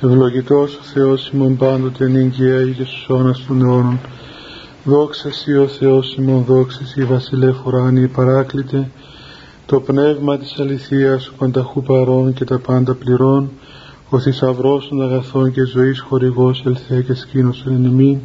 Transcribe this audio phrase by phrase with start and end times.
[0.00, 3.98] Ευλογητός ο Θεός ημών πάντοτε νυγκαία και στους αιώνας των αιώνων.
[4.84, 8.90] Δόξα Σύ ο Θεός ημών, δόξα Σύ βασιλεύ ουράνιε παράκλητε,
[9.66, 13.50] το πνεύμα της αληθείας, ο πανταχού παρών και τα πάντα πληρών,
[14.08, 18.18] ο θησαυρός των αγαθών και ζωής χορηγός ελθέ και σκήνωσον εν εμήν,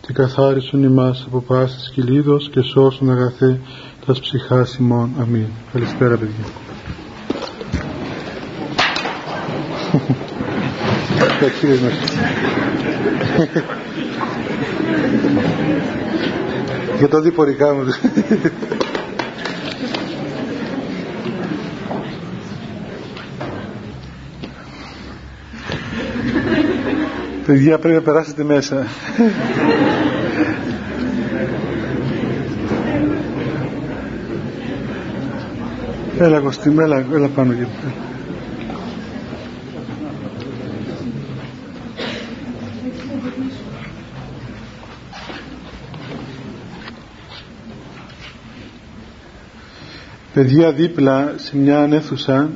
[0.00, 3.60] και καθάρισον ημάς από πάσης κυλίδος και σώσον αγαθέ
[4.06, 5.10] τας ψυχάς ημών.
[5.20, 5.46] Αμήν.
[5.72, 6.44] Καλησπέρα παιδιά.
[11.24, 11.92] Ευχαριστήρες μας.
[16.98, 17.84] Για το διπορικά μου.
[27.46, 28.86] Παιδιά πρέπει να περάσετε μέσα.
[36.18, 37.66] Έλα Κωστή, έλα, έλα πάνω και
[50.40, 52.50] παιδιά δίπλα σε μια ανέθουσα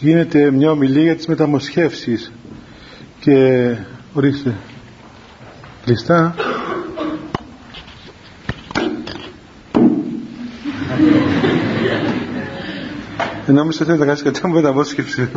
[0.00, 2.32] γίνεται μια ομιλία για τις μεταμοσχεύσεις.
[3.20, 3.76] Και
[4.12, 4.54] ορίστε
[5.84, 6.34] κλειστά.
[13.46, 15.28] Ενώ μη θέλει να κάνεις κατά μου μεταμόσχευση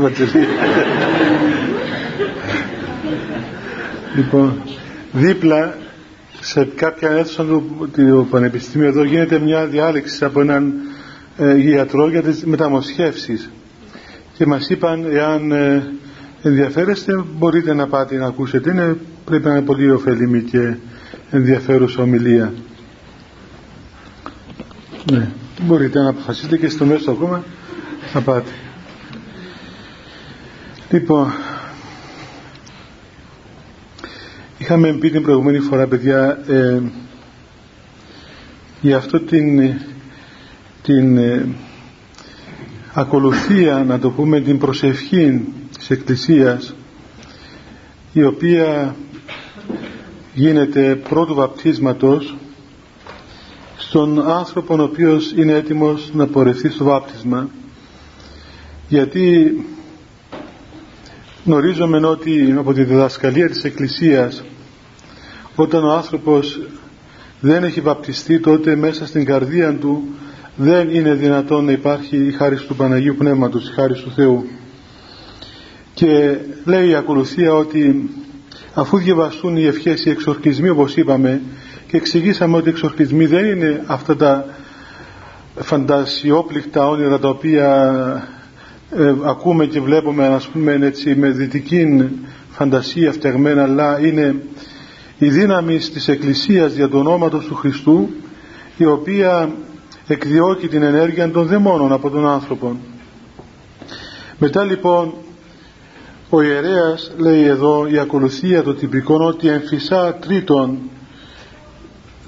[4.16, 4.62] λοιπόν
[5.12, 5.76] δίπλα
[6.40, 10.95] σε κάποια αίθουσα του, του Πανεπιστημίου εδώ γίνεται μια διάλεξη από έναν ε,
[11.58, 13.50] γιατρό για τις μεταμοσχεύσεις.
[14.38, 15.92] Και μας είπαν εάν ε,
[16.42, 18.72] ενδιαφέρεστε μπορείτε να πάτε να ακούσετε.
[18.72, 20.76] Είναι, πρέπει να είναι πολύ ωφελημή και
[21.32, 22.54] ενδιαφέρουσα ομιλία.
[25.12, 25.30] Ναι,
[25.62, 27.44] μπορείτε να αποφασίσετε και στο μέσο ακόμα
[28.14, 28.50] να πάτε.
[30.90, 31.32] Λοιπόν
[34.58, 36.80] είχαμε πει την προηγούμενη φορά παιδιά ε,
[38.82, 39.74] για αυτό την
[40.86, 41.48] την ε,
[42.94, 46.76] ακολουθία να το πούμε την προσευχή της Εκκλησίας
[48.14, 48.96] η οποία
[50.34, 52.36] γίνεται πρώτου βαπτίσματος
[53.78, 57.50] στον άνθρωπο ο οποίος είναι έτοιμος να πορευτεί στο βάπτισμα.
[58.88, 59.56] Γιατί
[61.46, 64.44] γνωρίζουμε ότι από τη διδασκαλία της Εκκλησίας
[65.56, 66.60] όταν ο άνθρωπος
[67.40, 70.04] δεν έχει βαπτιστεί τότε μέσα στην καρδία του
[70.56, 74.46] δεν είναι δυνατόν να υπάρχει η χάρη του Παναγίου Πνεύματος, η χάρη του Θεού.
[75.94, 78.10] Και λέει η ακολουθία ότι
[78.74, 81.42] αφού διαβαστούν οι ευχές, οι εξορκισμοί όπως είπαμε
[81.88, 84.46] και εξηγήσαμε ότι οι εξορκισμοί δεν είναι αυτά τα
[85.56, 87.94] φαντασιόπληκτα όνειρα τα οποία
[88.92, 92.10] ε, ακούμε και βλέπουμε ας πούμε έτσι με δυτική
[92.50, 94.36] φαντασία φτιαγμένα αλλά είναι
[95.18, 98.10] η δύναμη της Εκκλησίας για το όνομα του Χριστού
[98.78, 99.56] η οποία
[100.08, 102.78] εκδιώκει την ενέργεια των δαιμόνων από τον άνθρωπο.
[104.38, 105.14] Μετά λοιπόν
[106.30, 110.78] ο ιερέας λέει εδώ η ακολουθία των τυπικών ότι εμφυσά τρίτον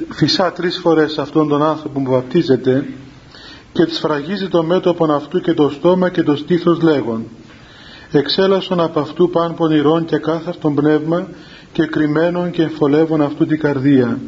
[0.09, 2.85] φυσά τρεις φορές αυτόν τον άνθρωπο που βαπτίζεται
[3.71, 7.25] και της φραγίζει το μέτωπο αυτού και το στόμα και το στήθος λέγον
[8.11, 11.27] εξέλασον από αυτού παν πονηρών και κάθαρτον πνεύμα
[11.71, 14.19] και κρυμμένον και εμφολεύων αυτού την καρδία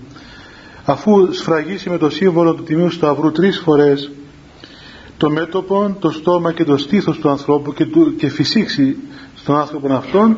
[0.90, 4.12] αφού σφραγίσει με το σύμβολο του Τιμίου Σταυρού τρεις φορές
[5.18, 8.98] το μέτωπο, το στόμα και το στήθος του ανθρώπου και, του, και φυσήξει
[9.36, 10.38] στον άνθρωπο αυτόν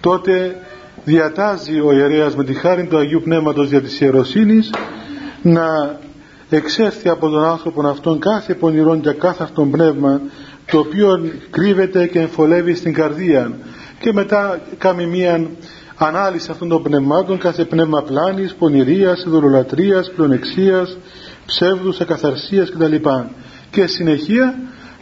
[0.00, 0.56] τότε
[1.04, 4.70] διατάζει ο ιερέας με τη χάρη του Αγίου Πνεύματος για της ιεροσύνης
[5.42, 5.98] να
[6.50, 10.20] εξέρθει από τον άνθρωπο αυτόν κάθε πονηρόν και κάθαρτον πνεύμα
[10.70, 13.58] το οποίο κρύβεται και εμφολεύει στην καρδία
[14.00, 15.46] και μετά κάνει μία
[15.98, 20.96] ανάλυση αυτών των πνευμάτων κάθε πνεύμα πλάνης, πονηρίας, ειδωλολατρίας, πλονεξίας,
[21.46, 22.94] ψεύδους, ακαθαρσίας κτλ.
[23.70, 24.54] Και συνεχεία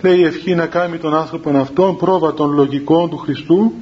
[0.02, 3.72] λέει η ευχή να κάνει τον άνθρωπο αυτόν πρόβα των λογικών του Χριστού,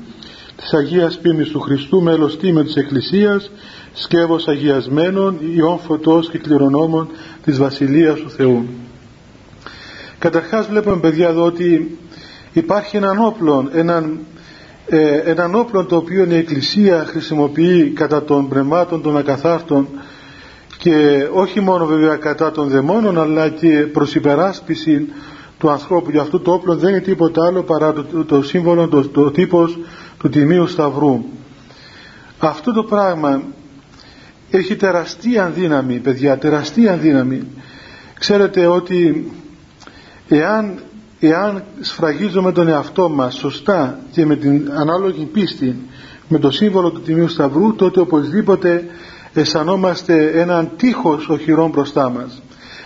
[0.57, 3.51] της Αγίας Πίμης του Χριστού, μέλος τίμιο της Εκκλησίας,
[3.93, 7.09] σκεύος αγιασμένων, ιών φωτός και κληρονόμων
[7.45, 8.67] της Βασιλείας του Θεού.
[10.19, 11.99] Καταρχάς βλέπουμε παιδιά εδώ ότι
[12.53, 14.19] υπάρχει έναν όπλο, έναν
[14.86, 19.89] ε, έναν όπλο το οποίο η Εκκλησία χρησιμοποιεί κατά των πνευμάτων των ακαθάρτων
[20.78, 25.09] και όχι μόνο βέβαια κατά των δαιμόνων αλλά και προς υπεράσπιση
[25.59, 29.09] του ανθρώπου για αυτό το όπλο δεν είναι τίποτα άλλο παρά το, το, σύμβολο, το,
[29.09, 29.78] το τύπος
[30.19, 31.25] του Τιμίου Σταυρού.
[32.39, 33.42] Αυτό το πράγμα
[34.51, 37.42] έχει τεραστία δύναμη παιδιά, τεραστία δύναμη.
[38.19, 39.31] Ξέρετε ότι
[40.28, 40.78] εάν
[41.26, 45.76] εάν σφραγίζουμε τον εαυτό μας σωστά και με την ανάλογη πίστη
[46.28, 48.84] με το σύμβολο του Τιμίου Σταυρού τότε οπωσδήποτε
[49.34, 52.42] αισθανόμαστε έναν τείχος οχυρών μπροστά μας.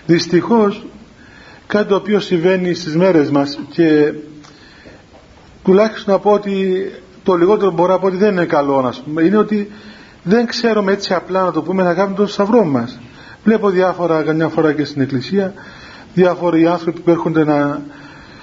[0.06, 0.86] Δυστυχώς
[1.66, 4.12] κάτι το οποίο συμβαίνει στις μέρες μας και
[5.64, 6.90] τουλάχιστον να πω ότι
[7.22, 9.70] το λιγότερο μπορώ να πω ότι δεν είναι καλό να πούμε, είναι ότι
[10.22, 12.98] δεν ξέρουμε έτσι απλά να το πούμε να κάνουμε τον σταυρό μας.
[13.44, 15.54] Βλέπω διάφορα καμιά φορά και στην εκκλησία
[16.14, 17.82] διάφοροι άνθρωποι που έρχονται να,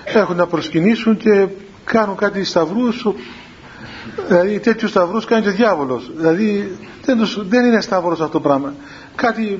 [0.05, 1.47] έρχονται να προσκυνήσουν και
[1.85, 3.05] κάνουν κάτι σταυρούς
[4.27, 6.11] δηλαδή τέτοιους σταυρούς κάνει και ο διάβολος.
[6.15, 8.73] Δηλαδή δεν, τους, δεν είναι σταύρος αυτό το πράγμα.
[9.15, 9.59] Κάτι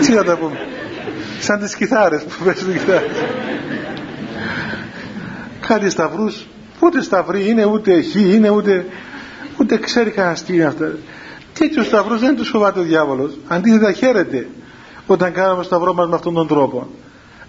[0.00, 0.58] τι να τα πούμε.
[1.40, 3.10] Σαν τις κιθάρες που παίζουν κιθάρες.
[5.68, 6.46] Κάτι σταυρούς
[6.80, 8.86] ούτε σταυροί είναι ούτε χ είναι ούτε
[9.58, 10.92] ούτε ξέρει κανένας τι είναι αυτά
[11.58, 13.38] τέτοιους σταυρούς δεν τους φοβάται ο διάβολος.
[13.48, 14.48] Αντίθετα χαίρεται
[15.06, 16.88] όταν κάνουμε σταυρό μας με αυτόν τον τρόπο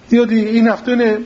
[0.07, 1.21] διότι είναι, αυτό είναι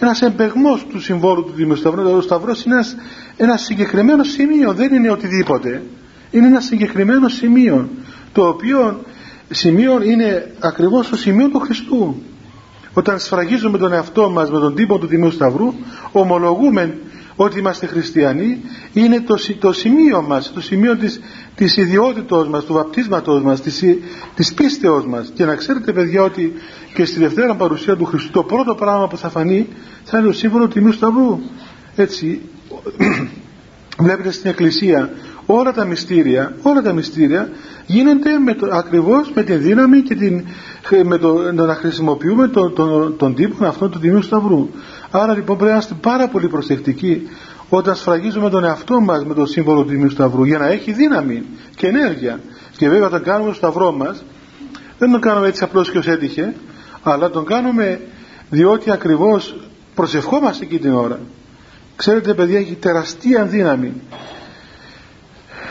[0.00, 2.10] ένας εμπεγμός του συμβόλου του Δήμου Σταυρού.
[2.10, 2.96] Ο Σταυρός είναι ένας,
[3.36, 5.82] ένας συγκεκριμένος σημείο δεν είναι οτιδήποτε.
[6.30, 7.88] Είναι ένα συγκεκριμένο σημείο
[8.32, 9.04] το οποίο
[9.50, 12.22] σημείο είναι ακριβώς το σημείο του Χριστού.
[12.92, 15.74] Όταν σφραγίζουμε τον εαυτό μας με τον τύπο του Τιμίου Σταυρού
[16.12, 16.98] ομολογούμε
[17.36, 18.60] ότι είμαστε χριστιανοί
[18.92, 21.20] είναι το, το σημείο μας το σημείο της,
[21.54, 23.84] της ιδιότητός μας του βαπτίσματός μας της,
[24.34, 25.32] της πίστεως μας.
[25.34, 26.52] Και να ξέρετε παιδιά ότι
[26.94, 29.68] και στη Δευτέρα παρουσία του Χριστού το πρώτο πράγμα που θα φανεί
[30.04, 31.40] θα είναι το σύμφωνο του Τιμίου Σταυρού.
[31.96, 32.40] Έτσι
[33.98, 35.10] βλέπετε στην Εκκλησία
[35.46, 37.48] όλα τα μυστήρια όλα τα μυστήρια
[37.86, 40.44] γίνονται με το, ακριβώς με τη δύναμη και την,
[41.04, 44.68] με το, να χρησιμοποιούμε τον, τον, τον τύπο αυτόν του Τιμίου Σταυρού.
[45.10, 47.28] Άρα λοιπόν πρέπει να είμαστε πάρα πολύ προσεκτικοί
[47.68, 51.42] όταν σφραγίζουμε τον εαυτό μας με το σύμβολο του Τιμίου Σταυρού για να έχει δύναμη
[51.76, 52.40] και ενέργεια.
[52.76, 54.24] Και βέβαια όταν κάνουμε το σταυρό μας
[54.98, 56.54] δεν τον κάνουμε έτσι απλώς και ως έτυχε
[57.02, 58.00] αλλά τον κάνουμε
[58.50, 59.56] διότι ακριβώς
[59.94, 61.18] προσευχόμαστε εκεί την ώρα.
[61.96, 63.92] Ξέρετε παιδιά έχει τεραστία δύναμη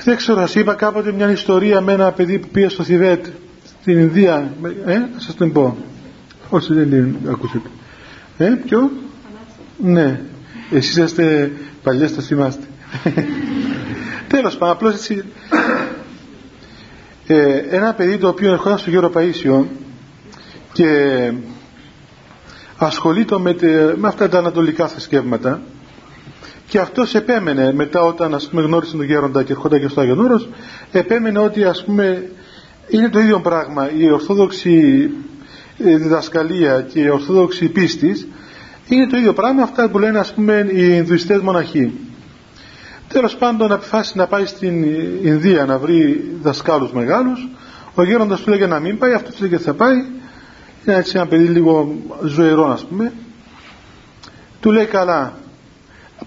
[0.03, 3.25] δεν ξέρω, σας είπα κάποτε μια ιστορία με ένα παιδί που πήγε στο Θιβέτ,
[3.81, 4.53] στην Ινδία.
[4.85, 5.77] Ε, να σας την πω.
[6.49, 7.69] Όσοι δεν την ακούσετε.
[8.37, 8.91] Ε, ποιο;
[9.77, 10.21] Ναι.
[10.71, 11.51] Εσείς είστε
[11.83, 12.65] παλιές, θα θυμάστε.
[14.27, 15.23] Τέλος πάντων, απλώς έτσι.
[17.27, 19.65] Ε, ένα παιδί το οποίο ερχόταν στο Γέρο Παΐσιο
[20.71, 21.31] και
[22.77, 23.55] ασχολείται με,
[23.95, 25.61] με αυτά τα ανατολικά θρησκεύματα
[26.73, 30.19] και αυτός επέμενε μετά όταν ας πούμε γνώρισε τον γέροντα και ερχόταν και στο Άγιον
[30.19, 30.49] Όρος
[30.91, 32.29] επέμενε ότι ας πούμε
[32.89, 35.09] είναι το ίδιο πράγμα η ορθόδοξη
[35.77, 38.27] ε, διδασκαλία και η ορθόδοξη πίστης.
[38.87, 41.93] Είναι το ίδιο πράγμα αυτά που λένε ας πούμε οι Ινδουιστές μοναχοί.
[43.07, 44.83] Τέλος πάντων αποφάσισε να πάει στην
[45.23, 47.47] Ινδία να βρει δασκάλους μεγάλους.
[47.95, 49.95] Ο γέροντας του λέγε να μην πάει αυτός λέγε θα πάει.
[50.85, 53.11] Είναι έτσι ένα παιδί λίγο ζωηρό ας πούμε.
[54.59, 55.41] Του λέει καλά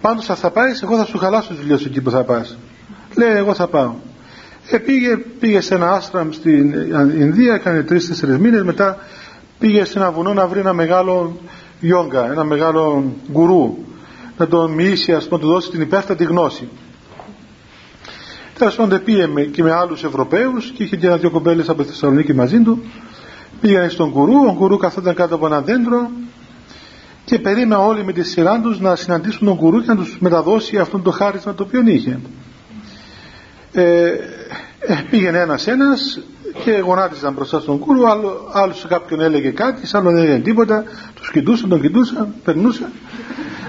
[0.00, 2.56] Πάντως θα, θα πάεις, εγώ θα σου χαλάσω τι δουλειέ εκεί που θα πας.
[3.16, 3.94] Λέει, εγώ θα πάω.
[4.70, 6.72] Ε, πήγε, πήγε σε ένα άστραμ στην
[7.20, 8.62] Ινδία, έκανε τρει-τέσσερι μήνες.
[8.62, 8.98] Μετά
[9.58, 11.40] πήγε σε ένα βουνό να βρει ένα μεγάλο
[11.81, 13.76] γιόγκα, ένα μεγάλο γκουρού.
[14.38, 16.69] Να τον μοιήσει, ας πούμε, του δώσει την υπέρτατη γνώση.
[18.58, 21.88] Τέλος πάντων πήγε με, και με άλλους Ευρωπαίους και είχε και ένα-δυο κομπέλε από τη
[21.88, 22.84] Θεσσαλονίκη μαζί του.
[23.60, 26.10] Πήγαινε στον γκουρού, ο γκουρού καθόταν κάτω από ένα δέντρο
[27.26, 30.78] και περίμενα όλοι με τη σειρά τους να συναντήσουν τον κουρού και να τους μεταδώσει
[30.78, 32.20] αυτόν το χάρισμα το οποίο είχε.
[33.72, 34.06] Ε,
[34.79, 36.20] ε, πήγαινε ένας ένας
[36.65, 40.43] και γονάτιζαν μπροστά στον κούρου, άλλο, άλλος σε κάποιον έλεγε κάτι, σε άλλο δεν έλεγε
[40.43, 40.84] τίποτα,
[41.15, 42.91] τους κοιτούσαν, τον κοιτούσαν, περνούσαν.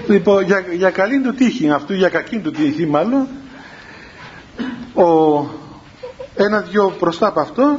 [0.08, 3.26] Λοιπόν, για, για καλή του τύχη, αυτού για κακή του τύχη μάλλον,
[4.94, 5.04] ο,
[6.34, 7.78] ένα-δυο μπροστά από αυτό,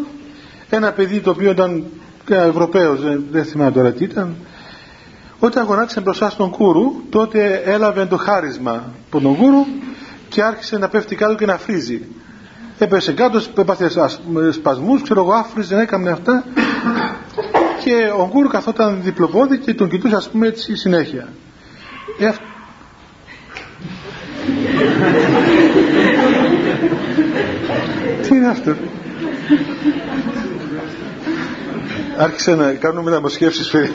[0.69, 1.83] ένα παιδί το οποίο ήταν
[2.29, 4.35] Ευρωπαίος, δεν, δεν θυμάμαι τώρα τι ήταν,
[5.39, 9.65] όταν γονάτισε μπροστά στον κούρου, τότε έλαβε το χάρισμα από τον κούρου
[10.29, 12.01] και άρχισε να πέφτει κάτω και να φρίζει.
[12.77, 13.91] Έπεσε κάτω, έπαθε
[14.51, 16.43] σπασμούς, ξέρω εγώ, άφριζε, έκαμε αυτά
[17.83, 21.27] και ο κούρου καθόταν διπλοπόδι και τον κοιτούσε ας πούμε έτσι συνέχεια.
[22.19, 22.31] Ε,
[28.21, 28.75] Τι είναι αυτό;
[32.21, 33.91] Άρχισε να κάνουμε μεταμοσχεύσεις φέρει.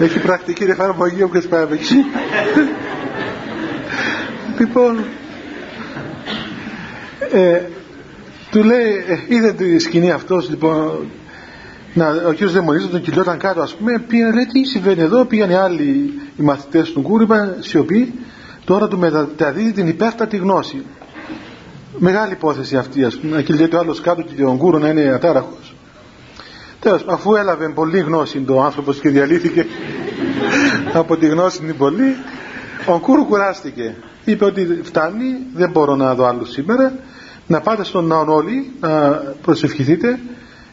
[0.00, 2.04] Έχει πρακτική εφαρμογή όποιος πάει από εκεί.
[4.58, 5.04] λοιπόν,
[7.32, 7.60] ε,
[8.50, 11.10] του λέει, ε, είδε τη σκηνή αυτός λοιπόν
[11.96, 12.44] να, ο κ.
[12.44, 16.42] Δαιμονής τον κυλιόταν κάτω ας πούμε πήγαινε λέει τι συμβαίνει εδώ πήγαν οι άλλοι οι
[16.42, 18.14] μαθητές του Κούρου είπαν σιωπή.
[18.64, 20.84] Τώρα του μεταδίδει την υπέρτατη γνώση.
[21.98, 25.02] Μεγάλη υπόθεση αυτή ας πούμε και λέει το άλλος κάτω και ο Γκούρο να είναι
[25.02, 25.74] ατάραχος.
[26.80, 29.66] Τέλος αφού έλαβε πολύ γνώση το άνθρωπος και διαλύθηκε
[31.00, 32.16] από τη γνώση την πολύ
[32.86, 33.94] ο Γκούρου κουράστηκε.
[34.24, 36.92] Είπε ότι φτάνει δεν μπορώ να δω άλλους σήμερα.
[37.46, 40.18] Να πάτε στον ναό όλοι να προσευχηθείτε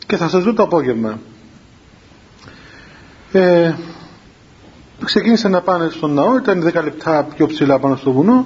[0.07, 1.19] και θα σας δω το απόγευμα.
[3.31, 3.73] Ε,
[5.05, 8.45] ξεκίνησαν να πάνε στον ναό ήταν 10 λεπτά πιο ψηλά πάνω στο βουνό.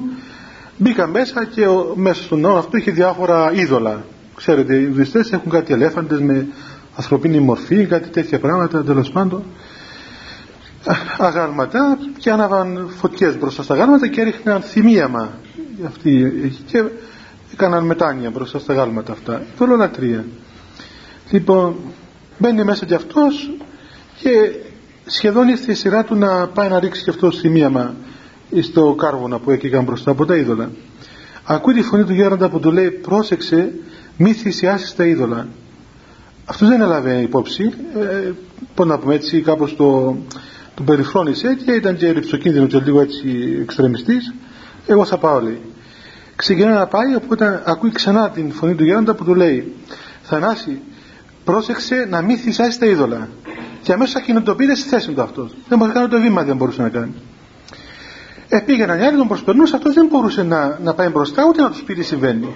[0.78, 4.04] Μπήκα μέσα και ο, μέσα στον ναό αυτό είχε διάφορα είδωλα.
[4.36, 6.48] Ξέρετε οι Ινδουιστές έχουν κάτι ελέφαντες με
[6.96, 9.44] ανθρωπίνη μορφή κάτι τέτοια πράγματα τέλος πάντων.
[11.18, 15.30] Αγάλματα και άναβαν φωτιές μπροστά στα αγάλματα και έριχναν θυμίαμα.
[15.86, 16.32] Αυτοί,
[16.66, 16.84] και
[17.54, 19.42] έκαναν μετάνοια μπροστά στα αγάλματα αυτά.
[19.58, 20.26] Δολολατρία
[21.32, 21.76] λοιπόν
[22.38, 23.52] μπαίνει μέσα κι αυτός
[24.20, 24.30] και
[25.06, 27.96] σχεδόν ήρθε η σειρά του να πάει να ρίξει και αυτός σημείαμα
[28.62, 30.70] στο κάρβονα που έκαιγαν μπροστά από τα είδωλα.
[31.44, 33.74] Ακούει τη φωνή του γέροντα που του λέει πρόσεξε
[34.18, 35.48] μη θυσιάσεις τα είδωλα
[36.50, 38.32] αυτός δεν έλαβε υπόψη ε,
[38.76, 40.18] πώς να πούμε έτσι κάπως το,
[40.76, 44.34] το περιφρόνησε και ήταν και ρηψοκίνδυνο και λίγο έτσι εξτρεμιστής.
[44.86, 45.62] Εγώ θα πάω λέει.
[46.36, 49.74] Ξεκινά να πάει οπότε ακούει ξανά την φωνή του γέροντα που του λέει
[50.22, 50.82] Θανάση
[51.52, 53.30] πρόσεξε να μην θυσιάσεις τα είδωλα
[53.82, 55.56] και αμέσως ακινητοποιείται στη θέση του αυτός.
[55.68, 57.14] Δεν μπορούσε να κάνει το βήμα, δεν μπορούσε να κάνει.
[58.50, 61.70] Ε, πήγαιναν οι άλλοι, τον προσπερνούσε, αυτός δεν μπορούσε να, να πάει μπροστά ούτε να
[61.70, 62.48] τους πει τι συμβαίνει.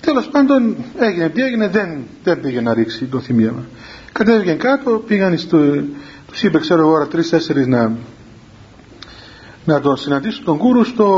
[0.00, 3.64] Τέλος πάντων έγινε τι έγινε, δεν, δεν πήγε να ρίξει το θυμίαμα.
[4.12, 5.58] Κατέβηκαν κάτω, πήγαν στο.
[6.26, 7.92] Του είπε, ξέρω εγώ, ώρα τρει-τέσσερι να,
[9.64, 11.08] να τον συναντήσουν τον κούρου στο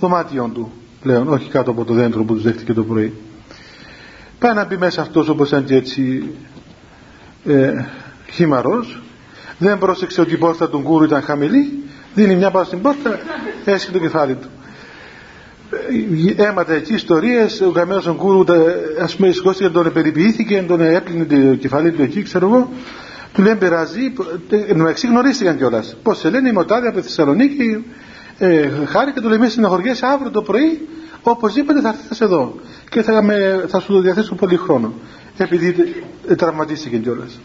[0.00, 3.12] δωμάτιο του πλέον, όχι κάτω από το δέντρο που τους δέχτηκε το πρωί.
[4.38, 6.30] Πάει να μπει μέσα αυτός όπως ήταν και έτσι
[7.46, 7.84] ε,
[8.30, 9.02] χήμαρος
[9.58, 13.18] δεν πρόσεξε ότι η πόρτα του γκούρου ήταν χαμηλή δίνει μια πάνω στην πόρτα
[13.64, 14.48] έσχει το κεφάλι του
[16.36, 18.44] έμαθε εκεί ιστορίες ο καμένος ο γκούρου
[19.02, 22.70] ας πούμε σηκώστηκε τον περιποιήθηκε τον έπλυνε το κεφάλι του εκεί ξέρω εγώ
[23.36, 24.12] του λέει περάζει
[24.74, 25.96] μεταξύ γνωρίστηκαν κιόλας.
[26.02, 27.84] Πώς σε λένε, είμαι ο Τάδε από τη Θεσσαλονίκη.
[28.38, 30.88] Ε, χάρηκα, του λέει μέσα συναχωριέσαι αύριο το πρωί.
[31.28, 32.54] Οπωσδήποτε θα έρθεις εδώ
[32.90, 34.92] και θα, με, θα σου το διαθέσω πολύ χρόνο.
[35.36, 35.74] Επειδή
[36.36, 37.40] τραυματίστηκε κιόλας.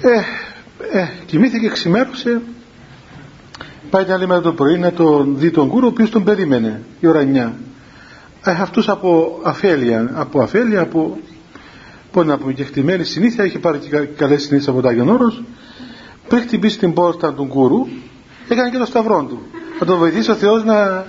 [0.00, 2.40] Ε, ε, κοιμήθηκε, ξημέρωσε.
[3.90, 6.82] Πάει την άλλη μέρα το πρωί να τον δει τον κούρο, ο οποίος τον περίμενε
[7.00, 7.52] η ώρα 9.
[8.44, 11.18] Ε, αυτούς από αφέλεια, από αφέλεια, από
[12.12, 15.42] πώς να πούμε, και χτυμένη συνήθεια, είχε πάρει και καλές συνήθειες από το Άγιον Όρος.
[16.28, 17.86] Πριν χτυπήσει την πόρτα του κούρου,
[18.48, 19.42] έκανε και το σταυρό του.
[19.78, 21.04] Θα τον βοηθήσει ο Θεός να,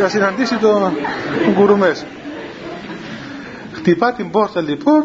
[0.00, 0.92] να, συναντήσει τον,
[1.44, 2.04] τον κούρου μέσα.
[3.72, 5.04] Χτυπά την πόρτα λοιπόν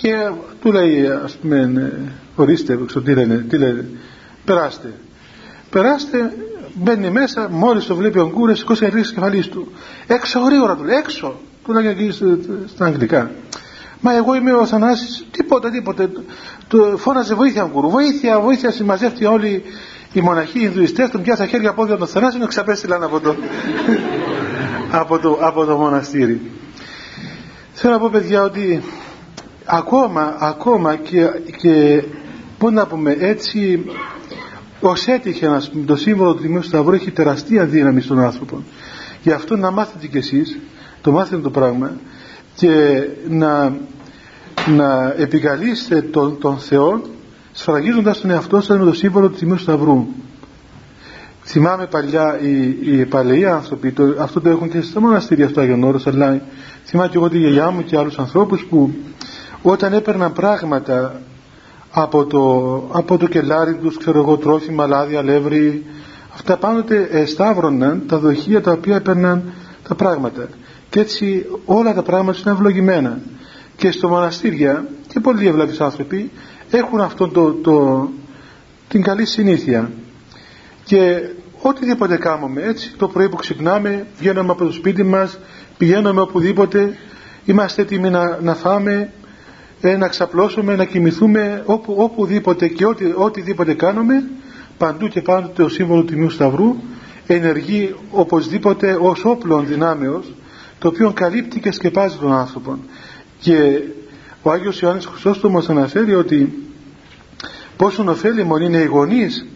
[0.00, 1.90] και του λέει ας πούμε ναι,
[2.34, 3.84] ορίστε τι λένε, τι λένε
[4.44, 4.92] περάστε.
[5.70, 6.32] Περάστε
[6.74, 9.72] μπαίνει μέσα μόλις το βλέπει ο Γκούρες σηκώσει να ρίξει κεφαλής του.
[10.06, 12.10] Έξω γρήγορα του λέει έξω του λέει εκεί
[12.66, 13.30] στα αγγλικά.
[14.00, 16.10] Μα εγώ είμαι ο Θανάσης τίποτα τίποτα.
[16.68, 19.62] Του φώναζε βοήθεια Γκούρου βοήθεια βοήθεια συμμαζεύτηκε όλοι
[20.12, 23.34] οι μοναχοί οι Ινδουιστές τον πιάσα χέρια πόδια τον Θανάση και ξαπέστηλαν από το,
[24.90, 26.40] από το, από το μοναστήρι.
[27.72, 28.82] Θέλω να πω παιδιά ότι
[29.64, 32.04] ακόμα, ακόμα και, και
[32.58, 33.84] πώς να πούμε έτσι
[34.80, 38.62] ως έτυχε να πούμε, το σύμβολο του Τιμίου Σταυρού έχει τεραστία δύναμη στον άνθρωπο.
[39.22, 40.58] Γι' αυτό να μάθετε κι εσείς
[41.00, 41.92] το μάθετε το πράγμα
[42.54, 43.76] και να,
[44.66, 47.02] να επικαλείστε τον, τον Θεό
[47.60, 50.06] σφραγίζοντας τον εαυτό σας με το σύμβολο του Τιμίου Σταυρού
[51.44, 55.84] θυμάμαι παλιά οι, οι παλαιοί άνθρωποι το, αυτό το έχουν και στα μοναστήρια στο Άγιον
[55.84, 56.40] Όρος αλλά
[56.84, 58.94] θυμάμαι και εγώ τη γιαγιά μου και άλλους ανθρώπους που
[59.62, 61.20] όταν έπαιρναν πράγματα
[61.90, 65.84] από το, από το κελάρι τους, ξέρω εγώ, τρόφιμα, λάδι, αλεύρι,
[66.34, 69.52] αυτά πάντοτε εσταύρωναν τα δοχεία τα οποία έπαιρναν
[69.88, 70.48] τα πράγματα.
[70.90, 73.18] Και έτσι όλα τα πράγματα είναι ευλογημένα.
[73.76, 76.30] Και στο μοναστήρια και πολλοί ευλαβείς άνθρωποι
[76.70, 78.08] έχουν αυτό το, το,
[78.88, 79.90] την καλή συνήθεια.
[80.84, 81.20] Και
[81.62, 85.38] οτιδήποτε κάνουμε έτσι, το πρωί που ξυπνάμε, βγαίνουμε από το σπίτι μας,
[85.78, 86.96] πηγαίνουμε οπουδήποτε,
[87.44, 89.12] είμαστε έτοιμοι να, να φάμε,
[89.80, 94.24] ε, να ξαπλώσουμε, να κοιμηθούμε όπου, οπουδήποτε και ό,τι, οτιδήποτε κάνουμε
[94.78, 96.76] παντού και πάντοτε ο σύμβολος του Ιού Σταυρού
[97.26, 100.32] ενεργεί οπωσδήποτε ως όπλο δυνάμεως
[100.78, 102.78] το οποίο καλύπτει και σκεπάζει τον άνθρωπο
[103.40, 103.82] και
[104.42, 106.68] ο Άγιος Ιωάννης Χρυσόστομος αναφέρει ότι
[107.76, 109.46] πόσο ωφέλιμο είναι οι γονείς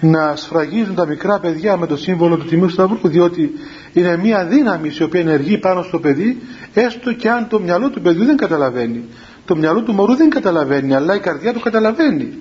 [0.00, 3.52] να σφραγίζουν τα μικρά παιδιά με το σύμβολο του Τιμίου Σταυρού διότι
[3.92, 6.42] είναι μια δύναμη η οποία ενεργεί πάνω στο παιδί
[6.74, 9.04] έστω και αν το μυαλό του παιδιού δεν καταλαβαίνει
[9.44, 12.38] το μυαλό του μωρού δεν καταλαβαίνει αλλά η καρδιά του καταλαβαίνει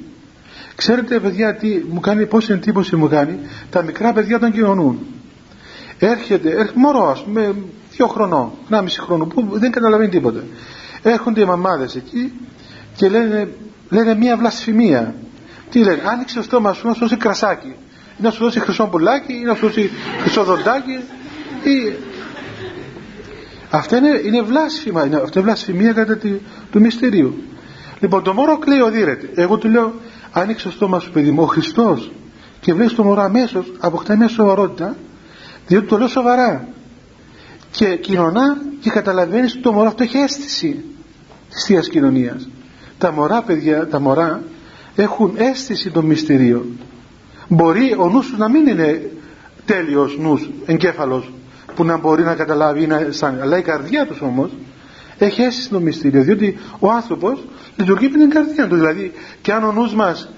[0.79, 4.99] Ξέρετε παιδιά τι μου κάνει, πόση εντύπωση μου κάνει; Τα μικρά παιδιά των κοινωνούν.
[5.99, 7.55] Έρχεται, έρχεται μωρό ας πούμε
[7.91, 10.43] δύο χρονών, ένα μισή χρόνο που δεν καταλαβαίνει τίποτα.
[11.01, 12.33] Έρχονται οι μαμάδες εκεί
[12.95, 13.49] και λένε,
[13.89, 15.15] λένε μια βλασφημία.
[15.69, 17.75] Τι λένε, άνοιξε το στόμα σου να σου δώσει κρασάκι,
[18.17, 19.89] ή να σου δώσει χρυσό πουλάκι, ή να σου δώσει
[20.21, 20.99] χρυσό δοντάκι.
[21.63, 21.93] Ή...
[23.69, 26.31] Αυτά είναι, είναι βλάσφημα, είναι, αυτή είναι βλασφημία κατά τη,
[26.71, 27.43] του μυστηρίου.
[27.99, 29.29] Λοιπόν, το μωρό κλαίει οδύρεται.
[29.35, 29.93] Εγώ του λέω,
[30.31, 32.11] άνοιξε το στόμα σου παιδί μου, ο Χριστός
[32.59, 34.95] και βλέπεις το μωρό αμέσως αποκτά μια σοβαρότητα,
[35.67, 36.67] διότι το λέω σοβαρά.
[37.79, 40.83] Και κοινωνά και καταλαβαίνεις ότι το μωρό αυτό έχει αίσθηση
[41.49, 42.49] τη θεία κοινωνίας.
[42.97, 44.41] Τα μωρά παιδιά, τα μωρά
[44.95, 46.65] έχουν αίσθηση των μυστηρίων.
[47.47, 49.11] Μπορεί ο νους να μην είναι
[49.65, 51.31] τέλειος νους, εγκέφαλος,
[51.75, 53.43] που να μπορεί να καταλάβει, να αισθάνεται.
[53.43, 54.49] αλλά η καρδιά τους όμως
[55.17, 57.43] έχει αίσθηση των μυστήριο, διότι ο άνθρωπος
[57.75, 58.75] λειτουργεί με την καρδιά του.
[58.75, 60.29] Δηλαδή, και αν ο νους μας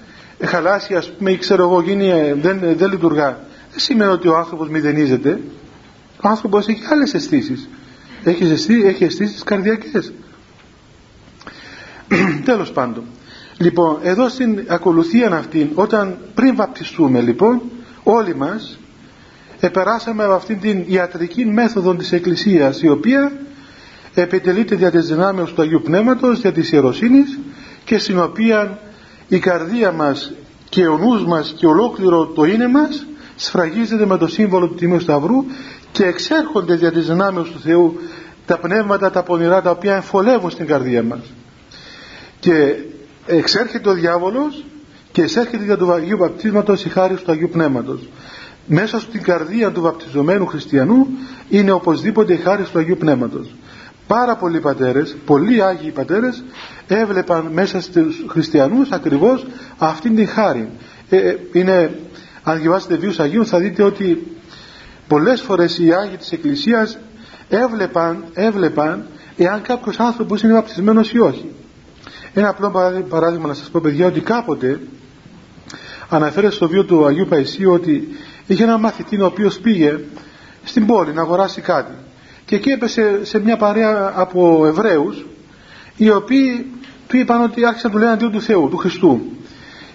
[0.44, 4.36] χαλάσει, ας πούμε, ή ξέρω εγώ, γίνει, ε, δεν, δεν λειτουργά, δεν σημαίνει ότι ο
[4.36, 5.40] άνθρωπος μηδενίζεται.
[6.22, 7.68] Ο άνθρωπος έχει άλλες αισθήσεις.
[8.24, 10.12] Έχει, αισθήσει, έχει αισθήσεις καρδιακές.
[12.44, 13.04] Τέλος πάντων.
[13.58, 17.62] Λοιπόν, εδώ στην ακολουθία αυτή, όταν πριν βαπτιστούμε λοιπόν,
[18.02, 18.78] όλοι μας
[19.60, 23.32] επεράσαμε από αυτήν την ιατρική μέθοδο της Εκκλησίας, η οποία
[24.14, 27.38] επιτελείται δια της δυνάμεως του Αγίου Πνεύματος, δια της ιεροσύνης
[27.84, 28.78] και στην οποία
[29.28, 30.32] η καρδία μας
[30.68, 33.06] και ο νους μας και ολόκληρο το είναι μας
[33.42, 35.44] σφραγίζεται με το σύμβολο του Τιμίου Σταυρού
[35.92, 38.00] και εξέρχονται δια της δυνάμεως του Θεού
[38.46, 41.32] τα πνεύματα, τα πονηρά τα οποία εμφολεύουν στην καρδία μας.
[42.40, 42.74] Και
[43.26, 44.64] εξέρχεται ο διάβολος
[45.12, 48.08] και εισέρχεται για του Αγίου Βαπτίσματος η χάρη του Αγίου Πνεύματος.
[48.66, 51.06] Μέσα στην καρδία του βαπτιζομένου χριστιανού
[51.48, 53.54] είναι οπωσδήποτε η χάρη του Αγίου Πνεύματος.
[54.06, 56.44] Πάρα πολλοί πατέρες, πολλοί Άγιοι πατέρες
[56.86, 59.46] έβλεπαν μέσα στους χριστιανούς ακριβώς
[59.78, 60.68] αυτήν την χάρη.
[61.08, 61.98] Ε, ε, είναι,
[62.42, 64.36] αν διαβάσετε βίους Αγίων θα δείτε ότι
[65.08, 66.98] πολλές φορές οι Άγιοι της Εκκλησίας
[67.48, 69.06] έβλεπαν, έβλεπαν
[69.36, 71.50] εάν κάποιος άνθρωπος είναι βαπτισμένος ή όχι.
[72.34, 72.70] Ένα απλό
[73.08, 74.80] παράδειγμα να σας πω παιδιά ότι κάποτε
[76.08, 78.08] αναφέρεται στο βίο του Αγίου Παϊσίου ότι
[78.46, 79.98] είχε ένα μαθητή ο οποίος πήγε
[80.64, 81.92] στην πόλη να αγοράσει κάτι
[82.44, 85.26] και εκεί έπεσε σε μια παρέα από Εβραίους
[85.96, 86.66] οι οποίοι
[87.06, 89.20] του είπαν ότι άρχισαν να του λένε αντίον του Θεού, του Χριστού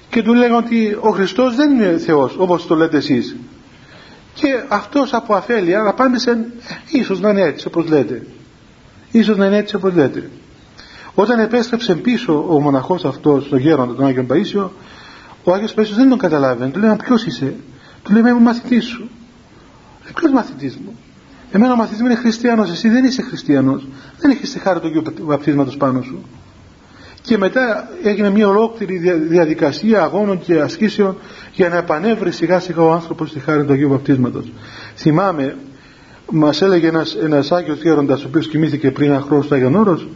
[0.10, 3.36] και του λέγανε ότι ο Χριστός δεν είναι Θεός όπως το λέτε εσείς.
[4.34, 8.26] Και αυτός από αφέλεια απάντησε «Ε, ίσως να είναι έτσι όπως λέτε.
[9.12, 10.30] Ίσως να είναι έτσι όπως λέτε.
[11.16, 14.70] Όταν επέστρεψε πίσω ο μοναχός αυτός στο γέροντας τον Άγιο Παΐσιο
[15.44, 16.72] ο Άγιος Παΐσιος δεν τον καταλάβαινε.
[16.72, 17.54] Του λέει ποιος είσαι;
[18.04, 19.10] Του λέει είμαι μαθητής σου
[20.08, 20.98] «Ε, ποιος μαθητής μου;
[21.52, 23.88] Εμένα ο μαθητής μου είναι χριστιανός, εσύ δεν είσαι χριστιανός.
[24.20, 26.24] Δεν έχεις τη χάρη του Αγίου Βαπτίσματος πάνω σου.
[27.28, 31.18] Και μετά έγινε μια ολόκληρη διαδικασία αγώνων και ασκήσεων
[31.54, 34.52] για να επανέβρει σιγά σιγά ο άνθρωπος στη χάρη του Αγίου Βαπτίσματος.
[34.96, 35.56] Θυμάμαι,
[36.32, 40.08] μας έλεγε ένας, ένας Άγιος Γέροντας, ο οποίος κοιμήθηκε πριν ένα χρόνο στο Άγιον Όρος,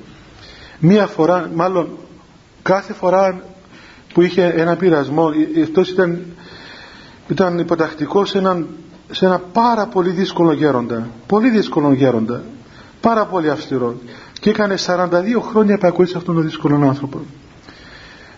[0.79, 1.89] μία φορά, μάλλον
[2.61, 3.43] κάθε φορά
[4.13, 5.29] που είχε ένα πειρασμό,
[5.63, 6.21] αυτός ήταν,
[7.27, 8.67] ήταν υποτακτικός σε έναν
[9.11, 11.09] σε ένα πάρα πολύ δύσκολο γέροντα.
[11.27, 12.43] Πολύ δύσκολο γέροντα.
[13.01, 13.95] Πάρα πολύ αυστηρό
[14.41, 15.09] και έκανε 42
[15.49, 17.19] χρόνια επακούει αυτόν τον δύσκολο άνθρωπο.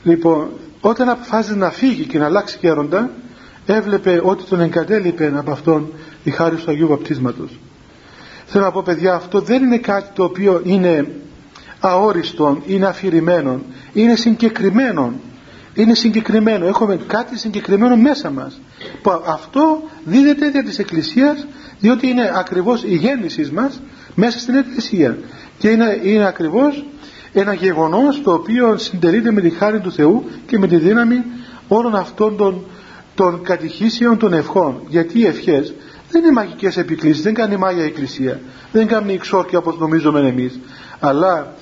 [0.04, 0.50] Λοιπόν
[0.82, 3.10] όταν αποφάσισε να φύγει και να αλλάξει γέροντα
[3.66, 5.92] έβλεπε ότι τον εγκατέλειπε από αυτόν
[6.24, 7.60] η χάρη του Αγίου Βαπτίσματος.
[8.46, 11.08] Θέλω να πω παιδιά αυτό δεν είναι κάτι το οποίο είναι
[11.80, 13.62] αόριστο, είναι αφηρημένο
[13.94, 15.13] είναι συγκεκριμένο
[15.74, 16.66] είναι συγκεκριμένο.
[16.66, 18.62] Έχουμε κάτι συγκεκριμένο μέσα μας.
[19.02, 21.46] Που αυτό δίδεται δια της Εκκλησίας
[21.80, 23.82] διότι είναι ακριβώς η γέννησής μας
[24.15, 25.17] μέσα στην Εκκλησία.
[25.58, 26.86] Και είναι, είναι ακριβώς
[27.34, 31.23] ένα γεγονός το οποίο συντελείται με τη χάρη του Θεού και με τη δύναμη
[31.67, 32.65] όλων αυτών των,
[33.15, 34.82] των κατηχήσεων των ευχών.
[34.88, 35.73] Γιατί οι ευχές
[36.10, 38.39] δεν είναι μαγικές επικλήσεις δεν κάνει μάγια εκκλησία.
[38.71, 40.60] Δεν κάνει εξόρκια όπως νομίζουμε εμείς.
[40.99, 41.54] Αλλά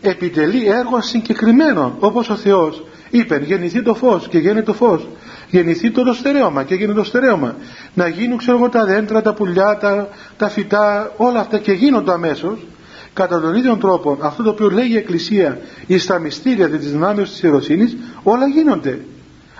[0.00, 5.08] επιτελεί έργο συγκεκριμένο όπως ο Θεός είπε γεννηθεί το φως και γίνει το φως.
[5.48, 7.56] Γεννηθεί το στερέωμα και γίνει το στερέωμα
[7.94, 12.12] να γίνουν ξέρω εγώ τα δέντρα, τα πουλιά, τα, τα φυτά όλα αυτά και γίνονται
[12.12, 12.58] αμέσως.
[13.12, 17.30] κατά τον ίδιο τρόπο αυτό το οποίο λέει η Εκκλησία ή στα μυστήρια της δυνάμεως
[17.30, 19.00] της ιεροσύνης όλα γίνονται.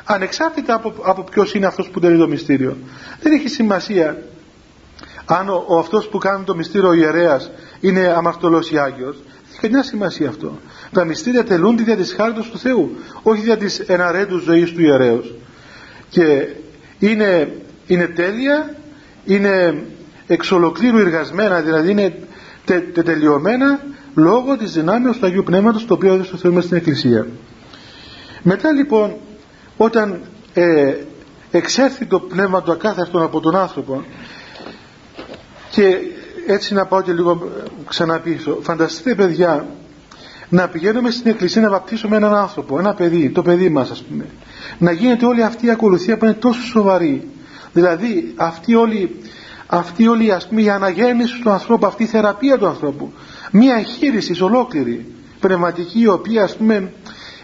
[0.05, 2.77] Ανεξάρτητα από, από ποιος είναι αυτός που τελεί το μυστήριο.
[3.23, 4.23] Δεν έχει σημασία
[5.25, 9.17] αν ο, ο αυτός που κάνει το μυστήριο ο ιερέας είναι αμαρτωλός ή Άγιος.
[9.51, 10.59] Έχει καμιά σημασία αυτό
[10.93, 15.35] τα μυστήρια τελούνται δια της χάριτος του Θεού όχι δια της εναρέτους ζωής του ιερέως.
[16.09, 16.49] Και
[16.99, 17.53] είναι,
[17.87, 18.75] είναι τέλεια
[19.25, 19.83] είναι
[20.27, 22.19] εξ ολοκλήρου εργασμένα δηλαδή είναι
[22.65, 23.81] τε, τε, τελειωμένα
[24.15, 27.27] λόγω της δυνάμεως του Αγίου Πνεύματος το οποίο έδωσε το Θεό στην Εκκλησία.
[28.43, 29.17] Μετά λοιπόν
[29.77, 30.21] όταν
[30.55, 30.95] ε,
[31.51, 34.05] εξέρθει το πνεύμα του ακάθαρτον από τον άνθρωπο
[35.71, 35.99] και
[36.47, 37.51] έτσι να πάω και λίγο
[37.89, 39.67] ξανά πίσω φανταστείτε παιδιά
[40.51, 44.27] να πηγαίνουμε στην εκκλησία να βαπτίσουμε έναν άνθρωπο ένα παιδί, το παιδί μας ας πούμε.
[44.79, 47.29] Να γίνεται όλη αυτή η ακολουθία που είναι τόσο σοβαρή.
[47.73, 49.17] Δηλαδή αυτή όλη,
[49.67, 53.13] αυτή όλη ας πούμε η αναγέννηση του ανθρώπου αυτή η θεραπεία του ανθρώπου.
[53.51, 55.07] Μια εγχείρηση ολόκληρη.
[55.41, 56.93] Πνευματική η οποία ας πούμε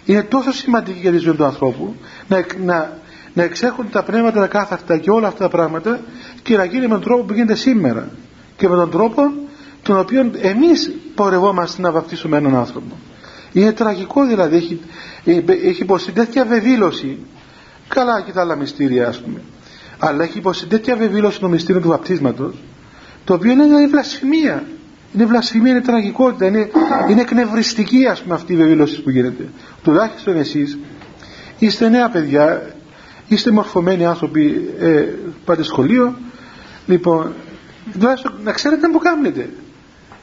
[0.04, 1.94] είναι τόσο σημαντική για τη ζωή του ανθρώπου
[2.28, 2.98] να, να,
[3.32, 6.00] να εξέχουν τα πνεύματα τα κάθαρτα και όλα αυτά τα πράγματα
[6.42, 8.08] και να γίνει με τον τρόπο που γίνεται σήμερα.
[8.56, 9.22] Και με τον τρόπο
[9.86, 12.96] τον οποίο εμείς πορευόμαστε να βαπτίσουμε έναν άνθρωπο.
[13.52, 14.80] Είναι τραγικό δηλαδή έχει,
[15.64, 17.18] έχει υποστεί τέτοια βεβήλωση.
[17.88, 19.40] Καλά και τα άλλα μυστήρια ας πούμε.
[19.98, 22.54] Αλλά έχει υποστεί τέτοια βεβήλωση το μυστήριο του βαπτίσματος
[23.24, 24.64] το οποίο είναι μια βλασφημία.
[25.14, 26.70] Είναι βλασφημία, είναι τραγικότητα είναι,
[27.10, 29.48] είναι εκνευριστική ας πούμε αυτή η βεβήλωση που γίνεται.
[29.82, 30.78] Τουλάχιστον εσείς
[31.58, 32.74] είστε νέα παιδιά
[33.28, 35.04] είστε μορφωμένοι άνθρωποι ε,
[35.44, 36.16] πάτε σχολείο.
[36.86, 37.32] Λοιπόν
[37.92, 39.48] τουλάχιστον να ξέρετε που κάνετε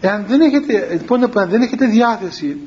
[0.06, 2.58] εάν δεν έχετε, λοιπόν, αν δεν έχετε διάθεση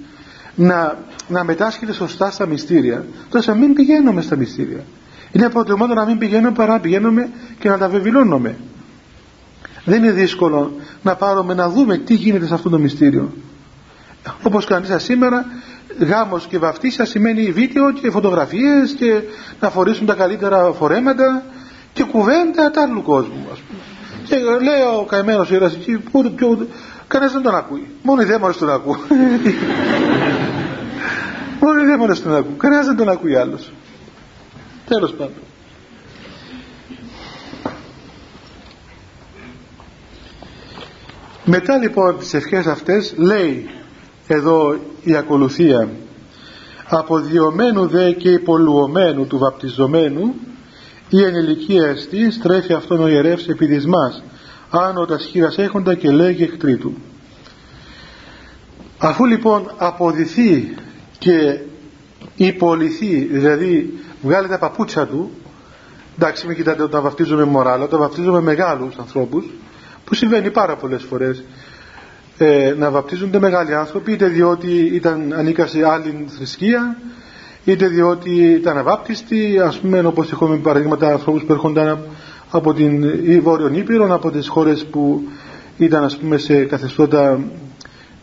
[0.55, 4.85] να, να μετάσχετε σωστά στα μυστήρια τότε μην πηγαίνουμε στα μυστήρια.
[5.33, 8.57] Είναι προτιμότερο να μην πηγαίνουμε παρά να πηγαίνουμε και να τα βεβηλώνουμε.
[9.85, 10.73] Δεν είναι δύσκολο
[11.03, 13.33] να πάρουμε να δούμε τι γίνεται σε αυτό το μυστήριο.
[14.43, 15.47] Όπως κανείς σήμερα
[15.99, 19.21] γάμος και βαφτίσια σημαίνει βίντεο και φωτογραφίες και
[19.61, 21.45] να φορήσουν τα καλύτερα φορέματα
[21.93, 23.81] και κουβέντα τα άλλου κόσμου ας πούμε.
[24.25, 26.69] και λέει ο καημένος ήρωας εκεί που, ποιο,
[27.09, 27.91] κανένας δεν τον ακούει.
[28.03, 28.97] Μόνο οι δαίμονες τον ακούν
[31.61, 33.73] μόνο οι δαίμονες τον ακούν κανένας δεν τον ακούει άλλος.
[34.87, 35.35] Τέλος πάντων.
[41.45, 43.71] Μετά λοιπόν τις ευχές αυτές λέει
[44.27, 45.89] εδώ η ακολουθία
[46.89, 50.35] αποδιωμένου δε και υπολουωμένου του βαπτιζομένου
[51.09, 54.23] η ενηλικία εστί στρέφει αυτόν ο ιερεύς επί δυσμάς
[54.71, 56.95] άνω τα σχήρας έχοντα και λέγει εκ τρίτου.
[58.99, 60.75] Αφού λοιπόν αποδηθεί
[61.19, 61.59] και
[62.37, 65.31] υποληθεί δηλαδή βγάλει τα παπούτσα του
[66.17, 69.45] εντάξει μην κοιτάτε όταν βαφτίζουμε μοράλα όταν βαφτίζουμε μεγάλους ανθρώπους
[70.05, 71.43] που συμβαίνει πάρα πολλές φορές
[72.39, 76.99] ε, να βαπτίζονται μεγάλοι άνθρωποι είτε διότι ήταν ανήκα σε άλλη θρησκεία
[77.65, 81.99] είτε διότι ήταν αβάπτιστοι ας πούμε όπως έχουμε παραδείγματα ανθρώπους που έρχονταν
[82.51, 83.05] από την
[83.43, 85.23] Βόρειο Ήπειρο από τις χώρες που
[85.79, 87.41] ήταν ας πούμε σε καθεστώτα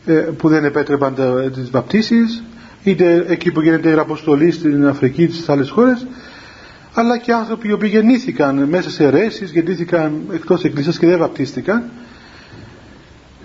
[0.06, 1.16] ε, που δεν επέτρεπαν
[1.54, 2.44] τις βαπτίσεις
[2.84, 6.06] είτε εκεί που γίνεται η αποστολή στην Αφρική στις άλλες χώρες
[6.94, 11.84] αλλά και άνθρωποι οι οποίοι γεννήθηκαν μέσα σε αιρέσεις, γεννήθηκαν εκτός εκκλησίας και δεν βαπτίστηκαν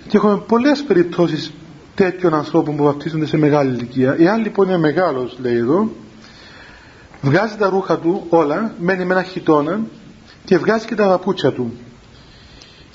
[0.07, 1.51] και έχουμε πολλές περιπτώσεις
[1.95, 4.15] τέτοιων ανθρώπων που βαπτίζονται σε μεγάλη ηλικία.
[4.19, 5.91] Εάν λοιπόν είναι μεγάλος, λέει εδώ,
[7.21, 9.79] βγάζει τα ρούχα του όλα, μένει με ένα χιτόνα
[10.49, 11.73] και βγάζει και τα παπούτσια του.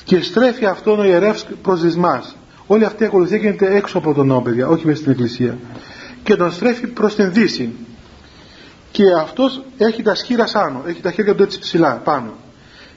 [0.04, 2.36] Και στρέφει αυτόν ο ιερεύς προς δυσμάς.
[2.66, 5.58] Όλη αυτή η ακολουθία γίνεται έξω από τον νόμο, παιδιά, όχι μέσα στην εκκλησία.
[6.22, 7.74] Και τον στρέφει προς την δύση.
[8.90, 12.32] Και αυτός έχει τα σχήρα πάνω, έχει τα χέρια του έτσι ψηλά πάνω.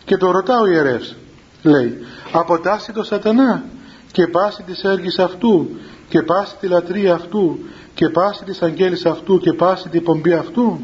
[0.05, 1.15] Και τον ρωτά ο ιερεύς,
[1.61, 1.97] λέει,
[2.31, 3.63] αποτάσσει το σατανά
[4.11, 5.69] και πάση της έργης αυτού
[6.09, 7.59] και πάση τη λατρεία αυτού
[7.93, 10.79] και πάση της αγγέλης αυτού και πάση την πομπή αυτού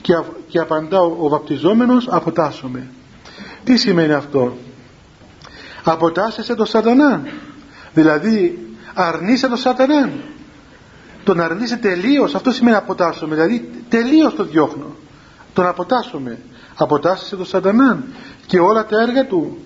[0.00, 0.14] και,
[0.48, 2.88] και απαντά ο, ο βαπτιζόμενος αποτάσσομαι
[3.64, 4.56] τι σημαίνει αυτό;
[5.84, 7.22] Αποτάσσεσαι το σατανά
[7.92, 10.10] δηλαδή αρνείσαι το σατανά
[11.24, 12.34] τον αρνείσαι τελείως.
[12.34, 13.34] Αυτό σημαίνει αποτάσσομαι.
[13.34, 14.96] Δηλαδή τελείως το διώχνω.
[15.52, 16.38] Τον αποτάσσομαι.
[16.76, 18.04] Αποτάσσεσαι το σατανά
[18.46, 19.58] και όλα τα έργα του.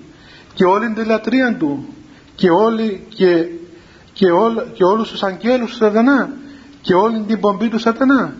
[0.54, 1.94] Και όλη την λατρεία του.
[2.34, 3.46] Και, όλοι, και,
[4.12, 6.32] και, όλ, και όλους τους αγγέλους του σατανά.
[6.80, 8.34] Και όλη την πομπή του σατανά.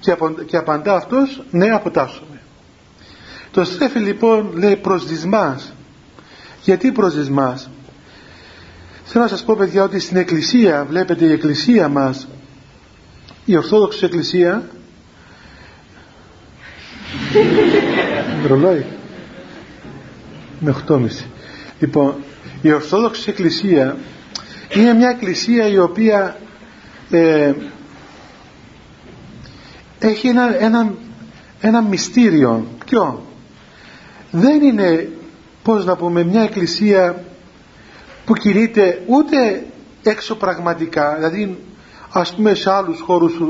[0.00, 2.29] Και, και απαντά αυτός ναι αποτάσσομαι
[3.52, 5.72] το στρέφει λοιπόν λέει προς δυσμάς
[6.62, 7.70] γιατί προς δυσμάς
[9.04, 12.28] θέλω να σας πω παιδιά ότι στην εκκλησία βλέπετε η εκκλησία μας
[13.44, 14.68] η Ορθόδοξη Εκκλησία
[18.48, 18.84] ρολόι
[20.60, 21.06] με 8,5
[21.80, 22.14] λοιπόν
[22.62, 23.96] η Ορθόδοξη Εκκλησία
[24.74, 26.36] είναι μια εκκλησία η οποία
[27.10, 27.52] ε,
[29.98, 30.94] έχει ένα, ένα,
[31.60, 32.66] ένα μυστήριο.
[32.86, 33.24] Ποιο;
[34.30, 35.08] Δεν είναι
[35.62, 37.24] πως να πούμε μια εκκλησία
[38.24, 39.66] που κινείται ούτε
[40.02, 41.58] έξω πραγματικά δηλαδή
[42.12, 43.40] ας πούμε σε άλλους χώρους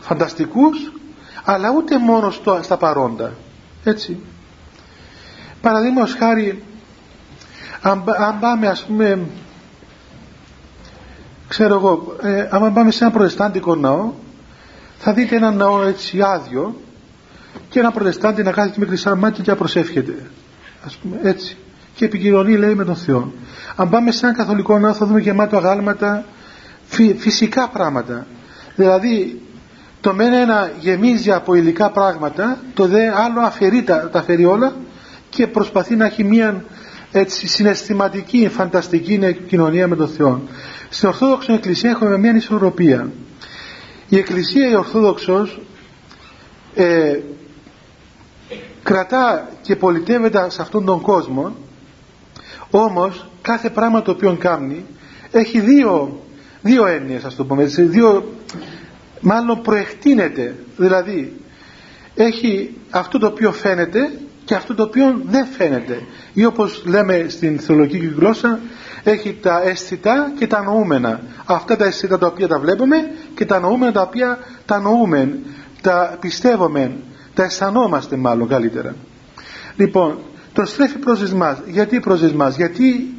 [0.00, 0.92] φανταστικούς
[1.44, 3.32] αλλά ούτε μόνο στο, στα παρόντα
[3.84, 4.20] έτσι.
[5.60, 6.62] Παραδείγματος χάρη
[7.82, 9.20] αν, αν πάμε ας πούμε
[11.48, 14.12] ξέρω εγώ ε, αν πάμε σε ένα προτεστάντικο ναό
[14.98, 16.74] θα δείτε ένα ναό έτσι άδειο
[17.68, 20.14] και ένα προτεστάντη να κάθεται με κλειστά μάτια και να προσεύχεται
[20.84, 21.56] ας πούμε έτσι
[21.94, 23.32] και επικοινωνεί λέει με τον Θεό
[23.76, 26.24] αν πάμε σε έναν καθολικό ναό θα δούμε γεμάτο αγάλματα
[27.18, 28.26] φυσικά πράγματα
[28.76, 29.40] δηλαδή
[30.00, 34.72] το μένα ένα γεμίζει από υλικά πράγματα το δε άλλο αφαιρεί τα, τα αφαιρεί όλα
[35.30, 36.64] και προσπαθεί να έχει μια
[37.12, 40.42] έτσι συναισθηματική, φανταστική κοινωνία με τον Θεό.
[40.88, 43.10] Στην Ορθόδοξη Εκκλησία έχουμε μια ισορροπία.
[44.08, 45.60] Η Εκκλησία η Ορθόδοξος
[46.74, 47.18] ε,
[48.82, 51.56] κρατά και πολιτεύεται σε αυτόν τον κόσμο
[52.70, 54.84] όμως κάθε πράγμα το οποίο κάνει
[55.30, 56.22] έχει δύο,
[56.62, 58.34] δύο έννοιες ας το πούμε δύο,
[59.20, 60.54] μάλλον προεκτείνεται.
[60.76, 61.40] Δηλαδή
[62.14, 64.10] έχει αυτό το οποίο φαίνεται
[64.44, 66.02] και αυτό το οποίο δεν φαίνεται.
[66.32, 68.60] Ή όπως λέμε στην θεολογική γλώσσα
[69.04, 71.20] έχει τα αίσθητα και τα νοούμενα.
[71.44, 75.38] Αυτά τα αίσθητα τα οποία τα βλέπουμε και τα νοούμενα τα οποία τα νοούμε
[75.80, 76.96] τα πιστεύουμε
[77.38, 78.94] τα αισθανόμαστε μάλλον καλύτερα.
[79.76, 80.18] Λοιπόν
[80.52, 83.14] το στρέφει προς εσμάς γιατί προς εσμάς γιατί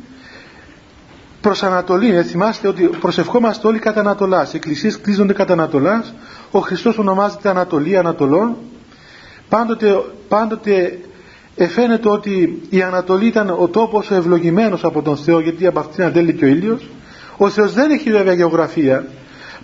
[1.41, 4.53] προς Ανατολή ε, θυμάστε ότι προσευχόμαστε όλοι κατά Ανατολάς.
[4.53, 6.13] Οι εκκλησίες κλείζονται κατά Ανατολάς.
[6.51, 8.55] Ο Χριστός ονομάζεται Ανατολή Ανατολών.
[9.49, 10.99] Πάντοτε, πάντοτε
[11.55, 16.03] εφαίνεται ότι η Ανατολή ήταν ο τόπος ο ευλογημένος από τον Θεό γιατί από αυτήν
[16.03, 16.89] αντέλει και ο ήλιος.
[17.38, 19.05] Ο Θεός δεν έχει βέβαια γεωγραφία.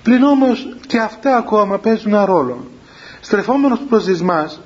[0.03, 2.63] Πλην όμως και αυτά ακόμα παίζουν ένα ρόλο
[3.25, 4.59] στρεφόμενος προς εσμάς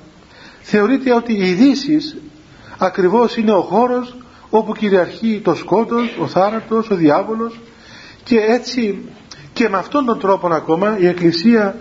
[0.60, 2.16] θεωρείται ότι οι ειδήσεις
[2.78, 4.16] ακριβώς είναι ο χώρος
[4.50, 7.60] όπου κυριαρχεί το σκότος, ο θάνατος, ο διάβολος
[8.24, 9.08] και έτσι
[9.52, 11.76] και με αυτόν τον τρόπο ακόμα η Εκκλησία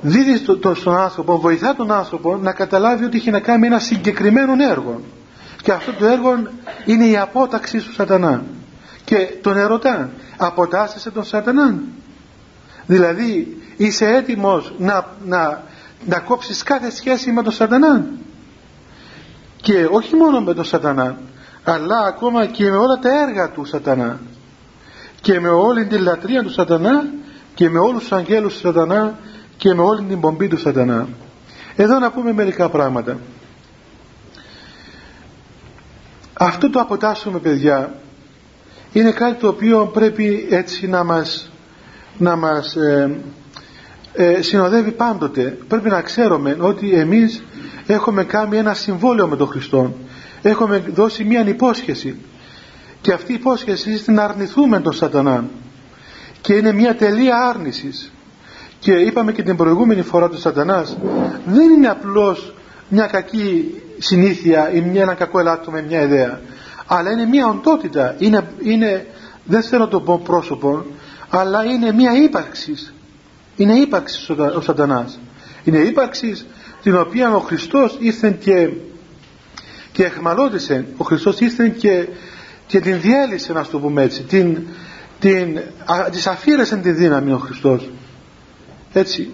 [0.00, 0.36] δίδει
[0.74, 5.00] στον άνθρωπο, βοηθά τον άνθρωπο να καταλάβει ότι έχει να κάνει ένα συγκεκριμένο έργο.
[5.62, 6.42] Και αυτό το έργο
[6.84, 8.44] είναι η απόταξη του σατανά.
[9.04, 11.80] Και τον ερωτά αποτάσσεσαι τον σατανά
[12.86, 15.62] δηλαδή είσαι έτοιμος να, να,
[16.06, 18.06] να κόψεις κάθε σχέση με τον σατανά
[19.56, 21.18] και όχι μόνο με τον σατανά
[21.64, 24.20] αλλά ακόμα και με όλα τα έργα του σατανά
[25.20, 27.04] και με όλη την λατρεία του σατανά
[27.54, 29.18] και με όλους τους αγγέλους του σατανά
[29.56, 31.08] και με όλη την πομπή του σατανά
[31.76, 33.18] εδώ να πούμε μερικά πράγματα.
[36.32, 37.94] Αυτό το αποτάσσουμε παιδιά
[38.92, 41.50] είναι κάτι το οποίο πρέπει έτσι να μας
[42.18, 43.16] να μας ε,
[44.14, 45.58] ε, συνοδεύει πάντοτε.
[45.68, 47.42] Πρέπει να ξέρουμε ότι εμείς
[47.86, 49.94] έχουμε κάνει ένα συμβόλαιο με τον Χριστό.
[50.42, 52.16] Έχουμε δώσει μια υπόσχεση.
[53.00, 55.44] Και αυτή η υπόσχεση είναι να αρνηθούμε τον σατανά.
[56.40, 58.12] Και είναι μια τελεία άρνησης.
[58.78, 60.98] Και είπαμε και την προηγούμενη φορά του σατανάς
[61.46, 62.54] δεν είναι απλώς
[62.88, 66.40] μια κακή συνήθεια ή μια, ένα κακό ελάττωμα με μια ιδέα.
[66.86, 68.14] Αλλά είναι μια οντότητα.
[68.18, 69.06] Είναι, είναι,
[69.44, 70.84] δεν θέλω να το πω πρόσωπο
[71.34, 72.94] αλλά είναι μια ύπαρξης
[73.56, 75.18] είναι ύπαρξη ο σατανάς.
[75.64, 76.46] Είναι ύπαρξη
[76.82, 78.70] την οποία ο Χριστός ήρθε και,
[79.92, 80.86] και εχμαλώτησε.
[80.96, 82.08] Ο Χριστός ήρθε και,
[82.66, 84.22] και την διέλυσε να το πούμε έτσι.
[84.22, 84.58] Την,
[85.18, 87.90] την, α, της αφήρεσε τη δύναμη ο Χριστός.
[88.92, 89.30] Έτσι.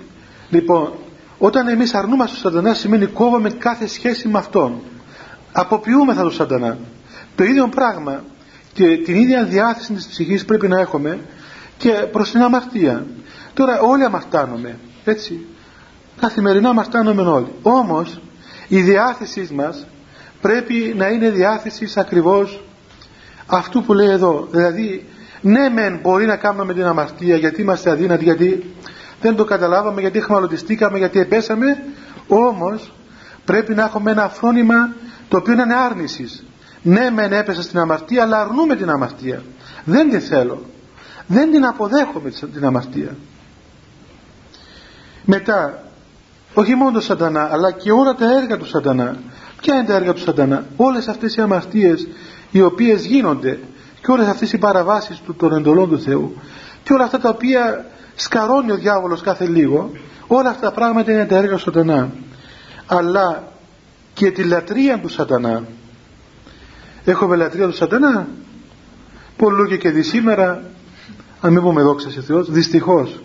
[0.50, 0.92] Λοιπόν
[1.38, 4.80] όταν εμείς αρνούμαστε τον σατανά σημαίνει κόβουμε κάθε σχέση με αυτόν.
[5.52, 6.78] Αποποιούμεθα τον σατανά.
[7.34, 8.24] Το ίδιο πράγμα
[8.72, 11.18] και την ίδια διάθεση της ψυχής πρέπει να έχουμε
[11.76, 13.06] και προς την αμαρτία
[13.58, 15.46] τώρα όλοι αμαρτάνουμε έτσι.
[16.20, 17.52] Καθημερινά αμαρτάνουμε όλοι.
[17.62, 18.20] Όμως
[18.68, 19.86] η διάθεσή μας
[20.40, 22.64] πρέπει να είναι διάθεσης ακριβώς
[23.46, 24.48] αυτού που λέει εδώ.
[24.50, 25.06] Δηλαδή
[25.40, 28.74] ναι μεν μπορεί να κάνουμε την αμαρτία γιατί είμαστε αδύνατοι γιατί
[29.20, 31.82] δεν το καταλάβαμε γιατί χμαλωτιστήκαμε γιατί επέσαμε
[32.28, 32.92] όμως
[33.44, 34.94] πρέπει να έχουμε ένα φρόνημα
[35.28, 36.44] το οποίο είναι άρνησης.
[36.82, 39.42] Ναι μεν έπεσα στην αμαρτία αλλά αρνούμε την αμαρτία.
[39.84, 40.62] Δεν την θέλω.
[41.26, 43.16] Δεν την αποδέχομαι την αμαρτία
[45.30, 45.82] μετά
[46.54, 49.16] όχι μόνο το σατανά αλλά και όλα τα έργα του σατανά.
[49.60, 52.08] Ποια είναι τα έργα του σατανά; Όλες αυτές οι αμαρτίες
[52.50, 53.58] οι οποίες γίνονται
[54.00, 56.36] και όλες αυτές οι παραβάσεις του των εντολών του Θεού.
[56.82, 59.90] Και όλα αυτά τα οποία σκαρώνει ο διάβολος κάθε λίγο
[60.26, 62.10] όλα αυτά τα πράγματα είναι τα έργα του σατανά.
[62.86, 63.42] Αλλά
[64.14, 65.64] και τη λατρεία του σατανά.
[67.04, 68.26] Έχουμε λατρεία του σατανά;
[69.36, 70.62] Πολλού και δι σήμερα.
[71.40, 73.20] Αν μην πούμε δόξα σε Θεός δυστυχώς.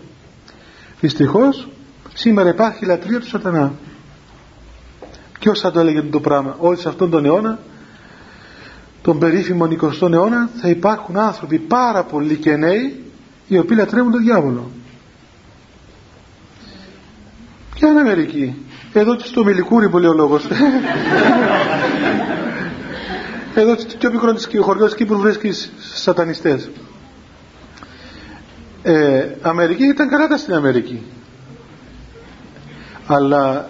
[1.00, 1.68] Δυστυχώς
[2.14, 3.74] σήμερα υπάρχει λατρεία του σατανά
[5.40, 7.60] ποιος θα το έλεγε το πράγμα όλοι σε αυτόν τον αιώνα
[9.02, 13.04] τον περίφημο 20ο αιώνα θα υπάρχουν άνθρωποι πάρα πολλοί και νέοι
[13.48, 14.72] οι οποίοι λατρεύουν τον διάβολο
[17.76, 18.56] Ποια είναι Αμερική.
[18.94, 20.48] Εδώ και στο Μιλικούρι που λέει ο λόγος.
[23.56, 26.70] Εδώ το πιο μικρό χωριό της Κύπρου βρίσκεις σατανιστές.
[28.84, 31.04] Ε, Αμερική ήταν καλά στην Αμερική.
[33.08, 33.70] Αλλά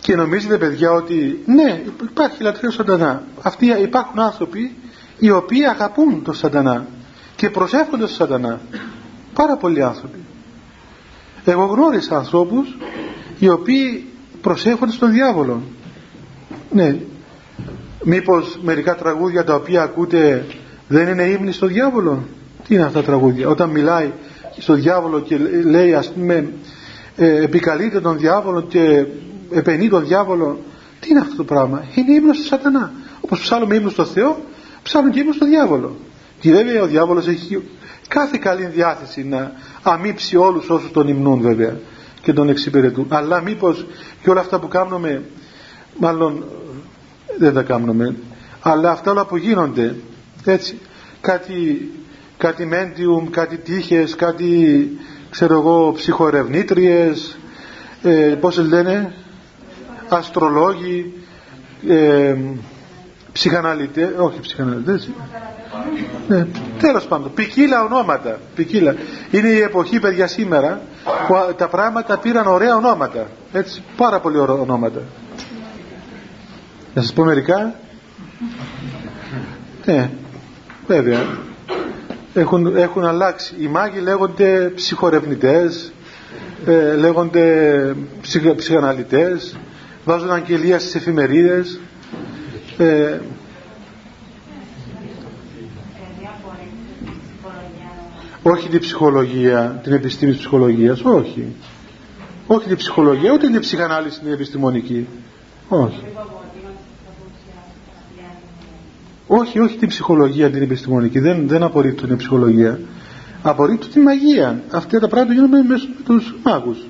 [0.00, 4.76] και νομίζετε παιδιά ότι ναι υπάρχει λατρείο σατανά αυτοί υπάρχουν άνθρωποι
[5.18, 6.86] οι οποίοι αγαπούν τον σατανά
[7.36, 8.60] και προσεύχονται στον σατανά
[9.34, 10.18] πάρα πολλοί άνθρωποι.
[11.44, 12.76] Εγώ γνώρισα ανθρώπους
[13.38, 14.04] οι οποίοι
[14.40, 15.62] προσέχονται στον διάβολο.
[16.70, 16.96] Ναι.
[18.04, 20.46] Μήπως μερικά τραγούδια τα οποία ακούτε
[20.88, 22.22] δεν είναι ύμνη στον διάβολο;
[22.68, 24.12] Τι είναι αυτά τα τραγούδια; Όταν μιλάει
[24.58, 26.52] στον διάβολο και λέει ας πούμε
[27.16, 29.06] ε, επικαλείται τον διάβολο και
[29.50, 30.58] επενεί τον διάβολο.
[31.00, 32.92] Τι είναι αυτό το πράγμα; Είναι ύμνος του σατανά.
[33.20, 34.40] Όπως ψάλλουμε ύμνος στο Θεό
[34.82, 35.96] ψάλλουν και ύμνος στο διάβολο.
[36.40, 37.62] Και βέβαια ο διάβολος έχει
[38.08, 41.76] κάθε καλή διάθεση να αμύψει όλους όσους τον υμνούν βέβαια
[42.22, 43.06] και τον εξυπηρετούν.
[43.08, 43.86] Αλλά μήπως
[44.22, 45.22] και όλα αυτά που κάνουμε
[45.96, 46.44] μάλλον
[47.38, 48.14] δεν τα κάνουμε
[48.60, 49.94] αλλά αυτά όλα που γίνονται
[50.44, 50.78] έτσι
[51.20, 51.90] κάτι
[52.40, 54.88] κάτι μέντιουμ, κάτι τύχες, κάτι
[55.30, 57.38] ξέρω εγώ ψυχοερευνήτριες
[58.02, 59.12] ε, πώς λένε
[60.08, 61.12] αστρολόγοι
[61.88, 62.36] ε,
[63.32, 65.08] ψυχαναλυτές όχι ψυχαναλυτές
[66.28, 66.46] ναι,
[66.78, 68.94] τέλος πάντων ποικίλα ονόματα ποικίλα.
[69.30, 70.80] είναι η εποχή παιδιά σήμερα
[71.26, 75.00] που τα πράγματα πήραν ωραία ονόματα έτσι πάρα πολύ ωραία ονόματα.
[76.94, 77.74] Να σας πω μερικά.
[79.84, 80.10] Ναι
[80.86, 81.26] βέβαια
[82.34, 85.92] έχουν, έχουν αλλάξει οι μάγοι λέγονται ψυχορευνητές
[86.66, 89.56] ε, λέγονται ψυχ, ψυχαναλυτές
[90.04, 91.80] βάζουν αγγελία στις εφημερίδες
[92.78, 93.18] ε,
[98.42, 101.54] όχι την ψυχολογία, την επιστήμη της ψυχολογίας, όχι.
[102.46, 105.06] Όχι την ψυχολογία, ούτε την ψυχανάλυση την επιστημονική.
[105.68, 106.02] Όχι.
[109.32, 112.80] Όχι, όχι την ψυχολογία την επιστημονική, δεν, δεν απορρίπτουν την ψυχολογία.
[113.42, 114.62] Απορρίπτουν τη μαγεία.
[114.70, 116.86] Αυτά τα πράγματα γίνονται μέσα με τους μάγους.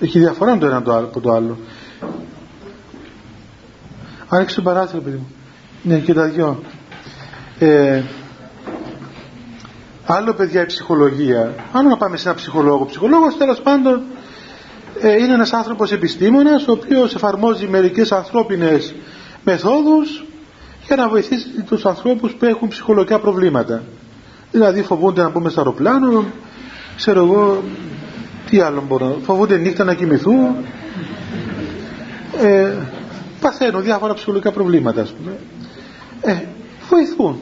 [0.00, 1.58] Έχει διαφορά το ένα από το άλλο.
[4.28, 5.28] Άνοιξε το παράθυρο, παιδί μου.
[5.82, 6.62] Ναι, και τα δυο.
[7.58, 8.02] Ε,
[10.06, 11.54] άλλο παιδιά η ψυχολογία.
[11.72, 12.84] Αν να πάμε σε ένα ψυχολόγο.
[12.84, 14.02] Ψυχολόγος τέλος πάντων
[15.00, 18.94] ε, είναι ένας άνθρωπος επιστήμονας ο οποίος εφαρμόζει μερικές ανθρώπινες
[19.44, 20.22] μεθόδους
[20.88, 23.82] για να βοηθήσει τους ανθρώπους που έχουν ψυχολογικά προβλήματα.
[24.50, 26.24] Δηλαδή φοβούνται να μπούμε στο αεροπλάνο,
[26.96, 27.62] ξέρω εγώ,
[28.50, 30.56] τι άλλο μπορώ, φοβούνται νύχτα να κοιμηθούν,
[32.42, 32.72] ε,
[33.40, 35.36] παθαίνουν διάφορα ψυχολογικά προβλήματα ας πούμε.
[36.20, 36.42] Ε,
[36.88, 37.38] βοηθούν.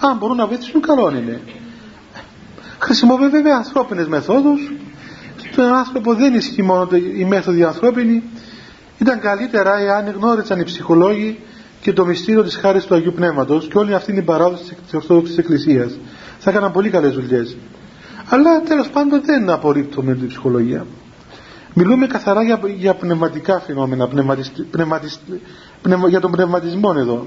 [0.00, 1.40] Αν μπορούν να βοηθήσουν καλό είναι.
[2.78, 4.72] Χρησιμοποιούν βέβαια ανθρώπινες μεθόδους.
[5.52, 8.22] Στον άνθρωπο δεν ισχύει μόνο η μέθοδοι ανθρώπινη.
[8.98, 11.40] Ήταν καλύτερα εάν γνώριζαν οι ψυχολόγοι
[11.84, 14.94] και το μυστήριο της χάρης του Αγίου Πνεύματος και όλη αυτή είναι η παράδοση της
[14.94, 15.98] Ορθόδοξης Εκκλησίας.
[16.38, 17.56] Θα έκαναν πολύ καλές δουλειές.
[18.28, 20.86] Αλλά τέλος πάντων δεν απορρίπτουμε την ψυχολογία.
[21.74, 24.08] Μιλούμε καθαρά για, για πνευματικά φαινόμενα,
[26.08, 27.26] για τον πνευματισμό εδώ.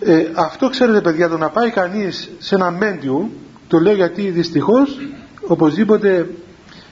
[0.00, 3.30] Ε, αυτό ξέρετε παιδιά, το να πάει κανείς σε ένα μέντιου,
[3.68, 4.98] το λέω γιατί δυστυχώς
[5.46, 6.30] οπωσδήποτε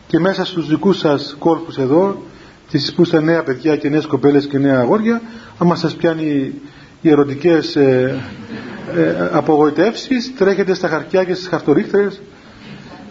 [0.07, 2.23] και μέσα στους δικούς σας κόλπους εδώ
[2.71, 5.23] και που είστε νέα παιδιά και νέες κοπέλες και νέα αγόρια
[5.59, 6.53] άμα σας πιάνει
[7.01, 8.19] οι ερωτικές ε,
[8.97, 12.21] ε, απογοητεύσεις τρέχετε στα χαρτιά και στις χαρτορίχτες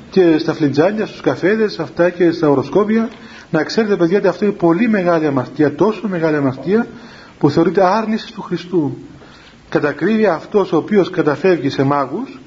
[0.10, 3.10] και στα φλιτζάνια, στους καφέδες αυτά και στα οροσκόπια.
[3.52, 6.88] Να ξέρετε παιδιά ότι αυτό είναι πολύ μεγάλη αμαρτία τόσο μεγάλη αμαρτία
[7.40, 8.98] που θεωρείται άρνηση του Χριστού
[9.70, 12.40] κατακρύβει αυτός ο οποίος καταφεύγει σε μάγους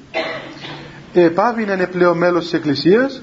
[1.13, 3.21] ε, πάβει να είναι πλέον μέλος της Εκκλησίας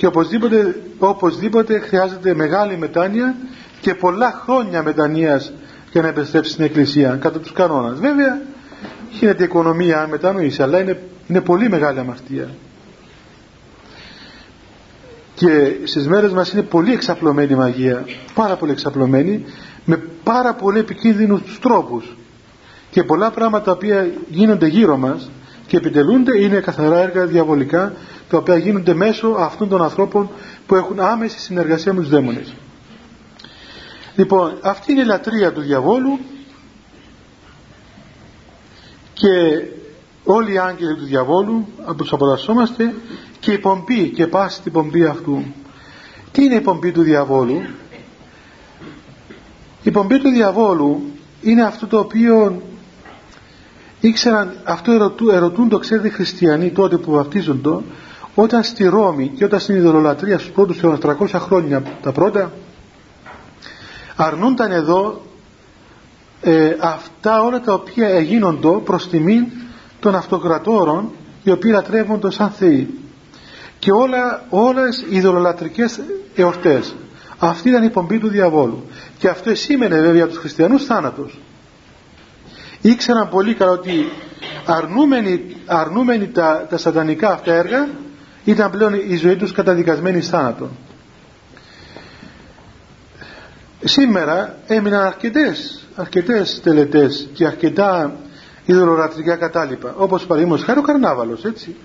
[0.00, 3.36] και οπωσδήποτε, οπωσδήποτε χρειάζεται μεγάλη μετάνοια
[3.80, 5.52] και πολλά χρόνια μετανοίας
[5.92, 7.98] για να επιστρέψει στην Εκκλησία κατά τους κανόνας.
[7.98, 8.40] Βέβαια
[9.10, 12.48] γίνεται οικονομία αν μετανοήσει αλλά είναι, είναι πολύ μεγάλη αμαρτία.
[15.34, 19.44] Και στις μέρες μας είναι πολύ εξαπλωμένη η μαγεία, πάρα πολύ εξαπλωμένη,
[19.84, 22.16] με πάρα πολύ επικίνδυνους τρόπους.
[22.90, 25.30] Και πολλά πράγματα τα οποία γίνονται γύρω μας
[25.66, 27.92] και επιτελούνται είναι καθαρά έργα διαβολικά
[28.30, 30.30] τα οποία γίνονται μέσω αυτών των ανθρώπων
[30.66, 32.54] που έχουν άμεση συνεργασία με τους δαίμονες.
[34.16, 36.18] Λοιπόν, αυτή είναι η λατρεία του διαβόλου
[39.12, 39.28] και
[40.24, 42.94] όλοι οι άγγελοι του διαβόλου από τους αποτασσόμαστε
[43.40, 45.44] και η πομπή και πάση την πομπή αυτού.
[46.32, 47.62] Τι είναι η πομπή του διαβόλου;
[49.82, 51.02] Η πομπή του διαβόλου
[51.42, 52.62] είναι αυτό το οποίο
[54.00, 57.78] ήξεραν, αυτό ερωτούν, ερωτούν το ξέρετε οι χριστιανοί τότε που βαπτίζονται
[58.34, 62.52] όταν στη Ρώμη και όταν στην ιδωλολατρία στους πρώτους αιώνας 300 χρόνια τα πρώτα
[64.16, 65.22] αρνούνταν εδώ
[66.40, 69.46] ε, αυτά όλα τα οποία γίνονται προς τιμήν
[70.00, 71.10] των αυτοκρατόρων
[71.42, 72.88] οι οποίοι λατρεύονται σαν θεοί
[73.78, 76.00] και όλα, όλες οι ειδωλολατρικές
[76.34, 76.94] εορτές
[77.42, 78.84] Αυτή ήταν η πομπή του διαβόλου.
[79.18, 81.38] Και αυτό σήμαινε βέβαια τους χριστιανούς θάνατος.
[82.80, 84.12] Ήξεραν πολύ καλά ότι
[84.66, 87.88] αρνούμενοι, αρνούμενοι τα, τα σατανικά αυτά έργα
[88.44, 90.70] ήταν πλέον η ζωή τους καταδικασμένη θάνατο.
[93.84, 98.16] Σήμερα έμειναν αρκετές, αρκετές τελετές και αρκετά
[98.64, 101.76] ιδωλολατρικά κατάλοιπα όπως παραδείγματος χάρη ο καρνάβαλος έτσι.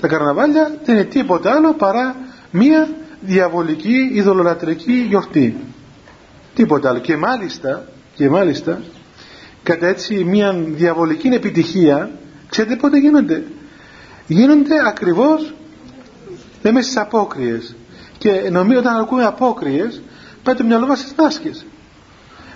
[0.00, 2.16] Τα καρναβάλια δεν είναι τίποτα άλλο παρά
[2.50, 2.88] μία
[3.20, 5.56] διαβολική ειδωλολατρική γιορτή.
[6.54, 6.98] Τίποτα άλλο.
[6.98, 7.84] Και μάλιστα
[8.14, 8.80] και μάλιστα
[9.62, 12.10] κατά έτσι μία διαβολική επιτυχία
[12.48, 13.42] ξέρετε πότε γίνονται;
[14.26, 15.54] Γίνονται ακριβώς
[16.70, 17.74] μέσα στις απόκριες
[18.18, 20.02] και νομίζω όταν ακούμε απόκριες
[20.42, 21.64] πάει το μυαλό μας στις μάσκες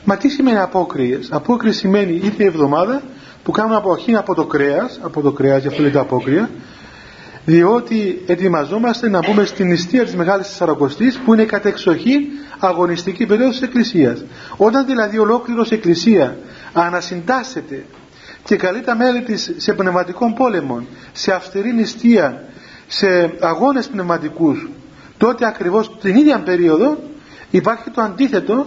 [0.04, 3.02] μα τι σημαίνει απόκριες; Απόκριες σημαίνει είτε εβδομάδα
[3.42, 6.50] που κάνουν αποχή από το κρέας από το κρέας γι' αυτό λέγεται απόκρια
[7.46, 12.28] διότι ετοιμαζόμαστε να μπούμε στην νηστεία της Μεγάλης Τεσσαρακοστής που είναι κατεξοχή
[12.58, 14.24] αγωνιστική περίοδος της Εκκλησίας.
[14.56, 16.36] Όταν δηλαδή ολόκληρος Εκκλησία
[16.72, 17.84] ανασυντάσσεται
[18.44, 22.44] και καλεί τα μέλη της σε πνευματικών πόλεμων, σε αυστηρή νηστεία,
[22.86, 24.68] σε αγώνες πνευματικούς,
[25.16, 26.98] τότε ακριβώς την ίδια περίοδο
[27.50, 28.66] υπάρχει το αντίθετο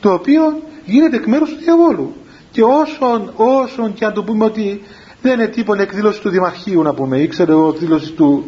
[0.00, 2.14] το οποίο γίνεται εκ μέρους του διαβόλου.
[2.50, 4.82] Και όσον, όσον και αν το πούμε ότι
[5.22, 8.44] δεν είναι τίποτα εκδήλωση του Δημαρχείου να πούμε ή ξέρω εγώ εκδήλωση του,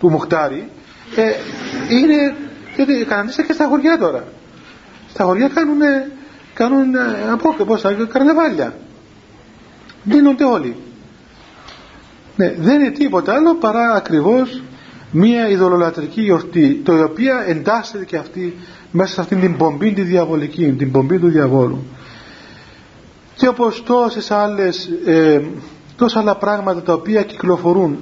[0.00, 0.68] του Μουχτάρη
[1.16, 1.32] ε,
[1.94, 2.36] είναι
[2.76, 4.24] γιατί κανονίστε και στα χωριά τώρα.
[5.08, 5.80] Στα χωριά κάνουν
[6.54, 6.94] κάνουν
[7.32, 8.74] από πώς καρναβάλια
[10.02, 10.76] δίνονται όλοι
[12.36, 14.62] ναι, δεν είναι τίποτα άλλο παρά ακριβώς
[15.10, 18.56] μία ειδωλολατρική γιορτή το οποία εντάσσεται και αυτή
[18.90, 21.84] μέσα σε αυτήν την πομπή τη διαβολική την πομπή του διαβόλου.
[23.34, 25.40] Και όπως τόσες άλλες ε,
[25.96, 27.98] τόσα άλλα πράγματα τα οποία κυκλοφορούν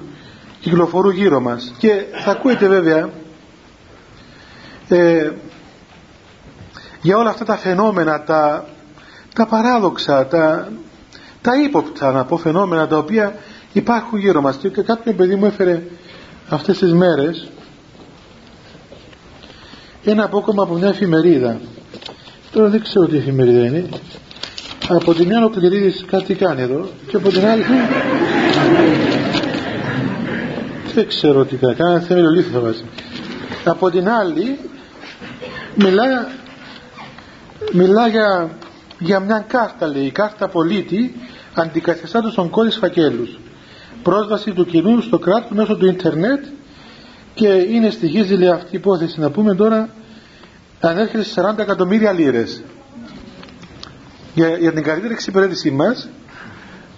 [0.61, 1.75] κυκλοφορούν γύρω μας.
[1.79, 3.09] Και θα ακούετε βέβαια
[4.89, 5.31] ε,
[7.03, 8.67] για όλα αυτά τα φαινόμενα τα,
[9.35, 10.69] τα παράδοξα τα,
[11.43, 13.37] τα ύποπτα να πω φαινόμενα τα οποία
[13.75, 15.83] υπάρχουν γύρω μας και κάποιο παιδί μου έφερε
[16.49, 17.49] αυτές τις μέρες
[20.05, 21.61] ένα απόκομμα από μια εφημερίδα.
[22.53, 23.89] Τώρα δεν ξέρω τι εφημερίδα είναι.
[24.89, 27.63] Από τη μια ο Κληρίδης κάτι κάνει εδώ και από την άλλη
[30.95, 32.85] δεν ξέρω τι κάνει κάνει θέλει ο θα βάζει.
[33.65, 34.59] Από την άλλη
[35.75, 36.29] μιλά
[37.73, 38.51] μιλά για,
[38.99, 41.15] για μια κάρτα λέει κάρτα πολίτη
[41.55, 43.39] αντικαθιστά στον κώδης φακέλους
[44.05, 46.45] πρόσβαση του κοινού στο κράτος μέσω του ίντερνετ
[47.35, 49.21] και είναι στοιχίζει λέει αυτή η υπόθεση.
[49.21, 49.89] Να πούμε τώρα
[50.81, 52.63] ανέρχεται σε 40 εκατομμύρια λίρες
[54.35, 56.09] για, για την καλύτερη εξυπηρέτησή μας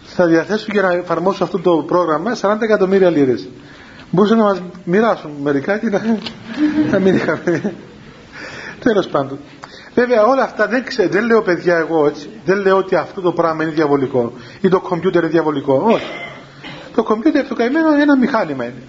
[0.02, 3.48] θα διαθέσουν για να εφαρμόσουν αυτό το πρόγραμμα 40 εκατομμύρια λίρες.
[4.10, 6.18] Μπορούσαν να μας μοιράσουν μερικά και να,
[6.90, 7.74] να μην είχαμε.
[8.84, 9.38] Τέλος πάντων.
[9.94, 12.30] Βέβαια όλα αυτά δεν, ξέρω, δεν λέω παιδιά εγώ έτσι.
[12.44, 15.82] Δεν λέω ότι αυτό το πράγμα είναι διαβολικό ή το κομπιούτερ είναι διαβολικό.
[15.84, 16.04] Όχι
[16.96, 18.82] το κομπιούτερ το καημένο είναι ένα μηχάνημα είναι.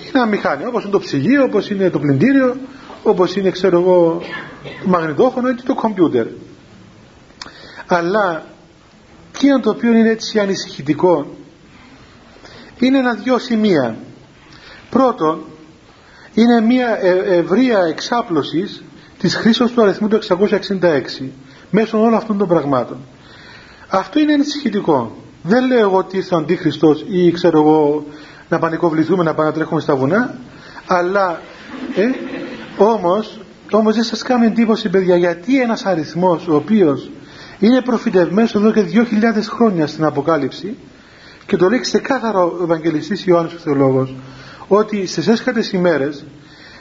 [0.00, 2.56] Είναι ένα μηχάνημα όπως είναι το ψυγείο όπως είναι το πλυντήριο
[3.02, 4.22] όπως είναι ξέρω εγώ
[4.82, 6.26] το μαγνητόφωνο ή το κομπιούτερ.
[7.86, 8.44] Αλλά
[9.38, 11.26] τι είναι το οποίο είναι έτσι ανησυχητικό
[12.78, 13.96] είναι ένα-δυο σημεία.
[14.90, 15.44] Πρώτον
[16.34, 18.82] είναι μια ε, ευρεία εξάπλωσης
[19.18, 21.28] της χρήσης του αριθμού του 666
[21.70, 22.98] μέσω όλων αυτών των πραγμάτων.
[23.88, 28.04] Αυτό είναι ανησυχητικό δεν λέω εγώ ότι ήρθε ο Αντίχριστος ή ξέρω εγώ
[28.48, 30.34] να πανικοβληθούμε να πανατρέχουμε στα βουνά
[30.86, 31.40] αλλά
[31.96, 32.10] ε,
[32.84, 33.40] όμως,
[33.70, 37.10] όμως δεν σας κάνω εντύπωση παιδιά γιατί ένας αριθμός ο οποίος
[37.58, 39.04] είναι προφητευμένος εδώ και 2.000
[39.42, 40.76] χρόνια στην Αποκάλυψη
[41.46, 44.14] και το λέει ξεκάθαρο ο Ευαγγελιστής Ιωάννης ο Θεολόγος
[44.68, 46.24] ότι στις έσχατες ημέρες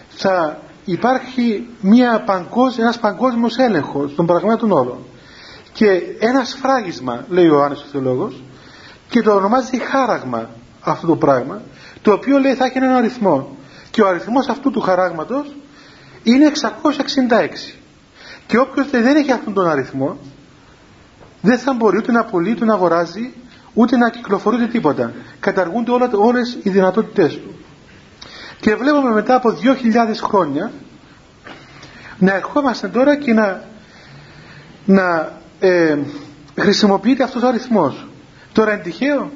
[0.09, 4.97] θα υπάρχει μια παγκόσμια, ένας παγκόσμιος έλεγχος των πραγμάτων όλων.
[5.73, 8.43] Και ένας σφράγισμα λέει ο Ιωάννης ο Θεολόγος
[9.15, 10.49] και το ονομάζει χάραγμα
[10.81, 11.61] αυτό το πράγμα
[12.01, 13.57] το οποίο λέει θα έχει έναν αριθμό
[13.91, 15.55] και ο αριθμός αυτού του χαράγματος
[16.23, 17.75] είναι 666
[18.47, 20.17] και όποιος δεν έχει αυτόν τον αριθμό
[21.41, 23.33] δεν θα μπορεί ούτε να πωλεί, ούτε να αγοράζει,
[23.73, 25.13] ούτε να κυκλοφορεί ούτε τίποτα.
[25.39, 27.55] Καταργούνται όλα, όλες οι δυνατότητές του.
[28.59, 29.75] Και βλέπουμε μετά από 2.000
[30.23, 30.71] χρόνια
[32.19, 33.63] να ερχόμαστε τώρα και να,
[34.85, 35.97] να ε,
[36.59, 38.05] χρησιμοποιείται αυτός ο αριθμός.
[38.55, 39.31] Τώρα είναι τυχαίο.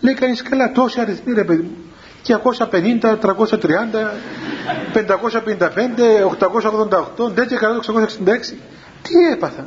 [0.00, 1.76] Λέει κανείς καλά τόσοι αριθμοί ρε παιδί μου.
[2.26, 4.12] 250, 330,
[4.92, 8.54] 555, 888, 666.
[9.02, 9.66] Τι έπαθα;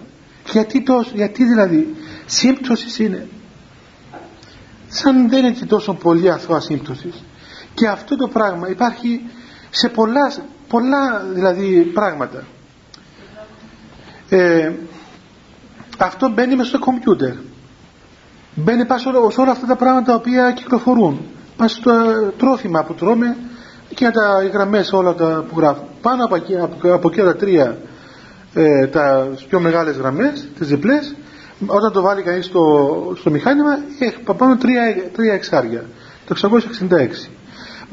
[0.51, 1.95] Γιατί, τόσο, γιατί δηλαδή
[2.25, 3.27] σύμπτωσης είναι;
[4.87, 7.23] Σαν δεν είναι τόσο πολύ αθώα σύμπτωσης
[7.73, 9.21] και αυτό το πράγμα υπάρχει
[9.69, 10.33] σε πολλά,
[10.67, 12.43] πολλά δηλαδή πράγματα
[14.29, 14.71] ε,
[15.97, 17.33] αυτό μπαίνει μέσα στο κομπιούτερ
[18.55, 21.19] μπαίνει πάνω σε όλα αυτά τα πράγματα τα οποία κυκλοφορούν.
[21.57, 21.91] Μας στο
[22.37, 23.37] τρόφιμα που τρώμε
[23.93, 25.83] και τα γραμμές όλα τα που γράφουν.
[26.01, 27.77] Πάνω από εκεί, από, από εκεί τα τρία
[28.53, 31.15] ε, τα πιο μεγάλες γραμμές τις διπλές
[31.65, 34.81] όταν το βάλει κανείς στο, στο μηχάνημα έχει πάνω τρία,
[35.13, 35.85] τρία εξάρια
[36.25, 36.35] το
[36.89, 37.31] 666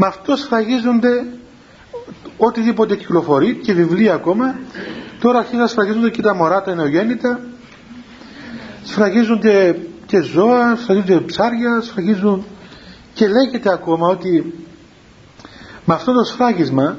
[0.00, 1.24] με αυτό σφραγίζονται
[2.36, 4.58] οτιδήποτε κυκλοφορεί και βιβλία ακόμα.
[5.20, 7.40] Τώρα αρχίζουν να σφραγίζονται και τα μωρά τα νεογέννητα
[8.84, 9.76] σφραγίζονται
[10.08, 12.44] και ζώα, σφραγίζονται ψάρια σφραγίζουν
[13.14, 14.54] και λέγεται ακόμα ότι
[15.84, 16.96] με αυτό το σφράγισμα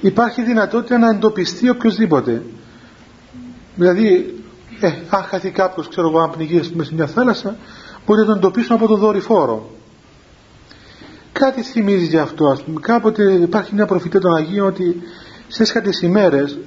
[0.00, 2.42] υπάρχει δυνατότητα να εντοπιστεί οποιοδήποτε
[3.76, 4.34] δηλαδή
[4.80, 7.56] ε, αν χαθεί κάποιος ξέρω εγώ αν πνιγείς μέσα σε μια θάλασσα
[8.06, 9.70] μπορεί να τον εντοπίσουν από τον δορυφόρο.
[11.32, 12.80] Κάτι θυμίζει για αυτό ας πούμε.
[12.80, 15.02] Κάποτε υπάρχει μια προφητεία των Αγίων ότι
[15.48, 16.58] σε έσχατες ημέρες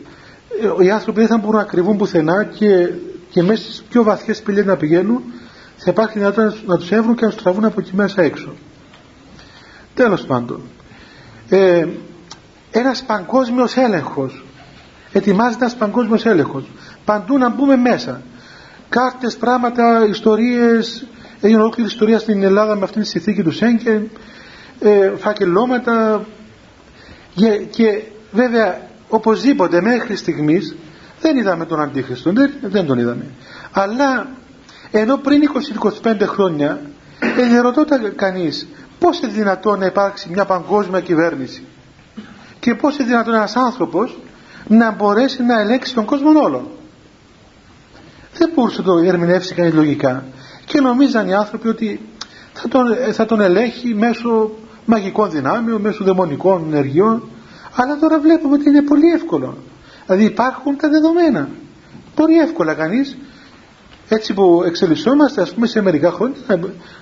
[0.80, 2.90] ε, οι άνθρωποι δεν θα μπορούν να κρυβούν πουθενά και,
[3.30, 5.24] και μέσα στις πιο βαθιές σπηλιές να πηγαίνουν
[5.82, 8.54] θα υπάρχει δυνατότητα να τους έβρουν και να τους τραβούν από εκεί μέσα έξω.
[9.94, 10.62] Τέλος πάντων
[11.50, 11.88] ε,
[12.72, 14.44] ένας παγκόσμιος έλεγχος
[15.12, 16.70] ετοιμάζεται ένας παγκόσμιος έλεγχος.
[17.06, 18.22] Παντού να μπούμε μέσα.
[18.90, 21.06] Κάρτες, πράγματα, ιστορίες
[21.42, 24.10] έγινε ολόκληρη ιστορία στην Ελλάδα με αυτήν τη συνθήκη του Σέγγεν
[24.80, 26.26] ε, φακελώματα.
[27.36, 28.02] Και, και
[28.32, 30.76] βέβαια οπωσδήποτε μέχρι στιγμής
[31.22, 32.32] δεν είδαμε τον Αντίχριστο.
[32.32, 33.26] Δεν, δεν τον είδαμε.
[33.72, 34.28] Αλλά
[34.92, 35.42] ενώ πριν
[36.04, 36.82] 20-25 χρόνια
[37.20, 38.68] ε, ρωτώταν κανείς
[39.00, 41.64] πώς είναι δυνατόν να υπάρξει μια παγκόσμια κυβέρνηση;
[42.60, 44.18] Και πώς είναι δυνατόν ένας άνθρωπος
[44.68, 46.72] να μπορέσει να ελέγξει τον κόσμο όλο
[48.40, 50.24] δεν μπορούσε να το ερμηνεύσει κανείς λογικά.
[50.66, 52.02] Και νομίζαν οι άνθρωποι ότι
[52.54, 54.52] θα τον, θα τον ελέγχει μέσω
[54.86, 57.30] μαγικών δυνάμεων, μέσω δαιμονικών ενεργειών.
[57.76, 59.58] Αλλά τώρα βλέπουμε ότι είναι πολύ εύκολο.
[60.06, 61.50] Δηλαδή υπάρχουν τα δεδομένα.
[62.16, 63.18] Πολύ εύκολα κανείς
[64.10, 66.38] έτσι που εξελισσόμαστε ας πούμε σε μερικά χρόνια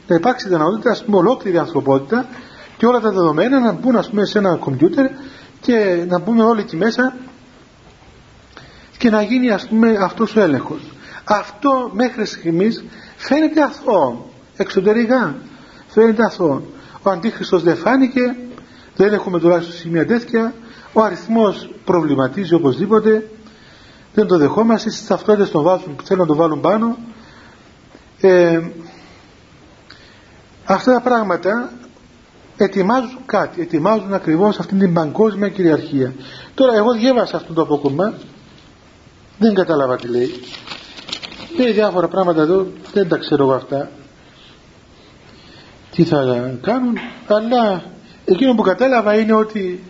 [0.07, 2.27] να, υπάρξει δυνατότητα ας πούμε ολόκληρη ανθρωπότητα
[2.77, 5.05] και όλα τα δεδομένα να μπουν ας πούμε σε ένα κομπιούτερ
[5.61, 7.15] και να μπούμε όλοι εκεί μέσα
[8.97, 10.81] και να γίνει ας πούμε αυτός ο έλεγχος.
[11.23, 12.83] Αυτό μέχρι στιγμής
[13.17, 15.35] φαίνεται αθώο εξωτερικά
[15.87, 16.61] φαίνεται αθώο.
[17.01, 18.35] Ο Αντίχριστος δεν φάνηκε
[18.95, 20.53] δεν έχουμε τουλάχιστον σημεία τέτοια
[20.93, 23.29] ο αριθμός προβληματίζει οπωσδήποτε
[24.17, 26.97] δεν το δεχόμαστε στις ταυτότητες τον βάζουν, θέλουν να το βάλουν πάνω.
[28.21, 28.69] Ε,
[30.63, 31.71] αυτά τα πράγματα
[32.57, 36.13] ετοιμάζουν κάτι ετοιμάζουν ακριβώς αυτήν την παγκόσμια κυριαρχία.
[36.53, 38.13] Τώρα εγώ διέβασα αυτό το απόκομμα
[39.37, 40.31] δεν κατάλαβα τι λέει.
[41.57, 43.89] Λέει διάφορα πράγματα εδώ δεν τα ξέρω εγώ αυτά.
[45.91, 46.17] Τι θα
[46.61, 46.97] κάνουν
[47.27, 47.83] αλλά
[48.25, 49.83] εκείνο που κατάλαβα είναι ότι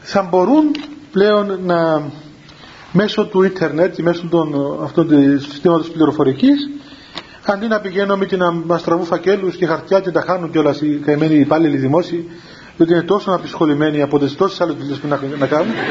[0.00, 0.74] θα μπορούν
[1.10, 2.02] πλέον να
[2.92, 6.70] μέσω του ίντερνετ και μέσω των, αυτών του συστήματος πληροφορικής.
[7.46, 11.00] Αντί να πηγαίνουμε και να μας τραβούν φακέλους και χαρτιά και τα χάνουν κιόλας οι
[11.04, 12.28] καημένοι υπάλληλοι δημόσιοι
[12.76, 15.72] διότι είναι τόσο απεισχολημένοι από τις τόσες άλλες δουλειές που να, να κάνουν.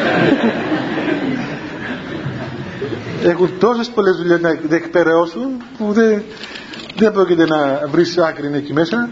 [3.23, 6.21] Έχουν τόσες πολλές δουλειές να εκπαιρεώσουν που δεν,
[6.97, 9.09] δεν πρόκειται να βρεις άκρη εκεί μέσα.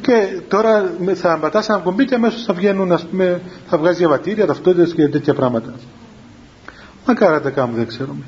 [0.00, 4.46] Και τώρα θα πατάς ένα κομπί και αμέσως θα βγαίνουν ας πούμε, θα βγάζει διαβατήρια,
[4.46, 5.74] ταυτότητες και τέτοια πράγματα
[7.06, 8.24] μακάρα τα κάνουν δεν ξέρουμε.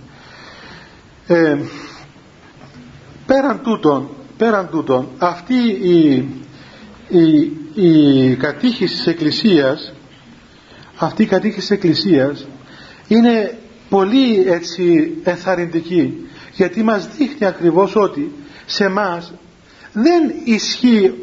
[1.26, 1.56] Ε,
[3.26, 6.28] πέραν τούτων πέραν τούτων αυτή η,
[7.08, 9.92] η, η κατήχηση της Εκκλησίας
[10.96, 12.46] αυτή η κατήχηση της Εκκλησίας
[13.08, 13.58] είναι
[13.88, 18.32] πολύ έτσι εθαρρυντική γιατί μας δείχνει ακριβώς ότι
[18.66, 19.32] σε μας
[19.92, 21.14] δεν ισχύει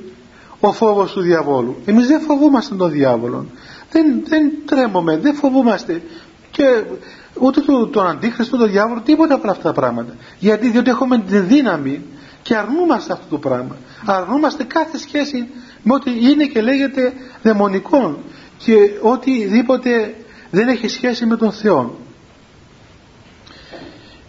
[0.60, 1.76] ο φόβος του διαβόλου.
[1.86, 3.45] Εμείς δεν φοβούμαστε τον διάβολο
[3.91, 6.02] δεν, δεν τρέμουμε, δεν φοβούμαστε.
[6.52, 6.84] Και
[7.39, 10.13] ούτε τον, τον αντίχριστο, τον διάβολο, τίποτα από αυτά τα πράγματα.
[10.39, 12.01] Γιατί διότι έχουμε τη δύναμη
[12.41, 13.77] και αρνούμαστε αυτό το πράγμα.
[14.05, 15.47] Αρνούμαστε κάθε σχέση
[15.83, 18.17] με ό,τι είναι και λέγεται δαιμονικών
[18.57, 20.15] και οτιδήποτε
[20.49, 21.97] δεν έχει σχέση με τον Θεό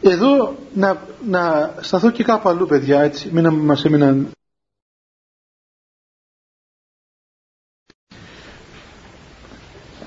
[0.00, 3.30] εδώ να, να σταθώ και κάπου αλλού παιδιά έτσι.
[3.32, 4.30] Μην μας έμειναν.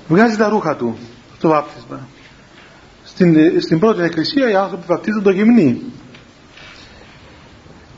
[0.08, 0.98] Βγάζει τα ρούχα του
[1.40, 2.08] το βάπτισμα
[3.14, 5.82] στην, στην πρώτη εκκλησία οι άνθρωποι βαπτίζουν το γυμνί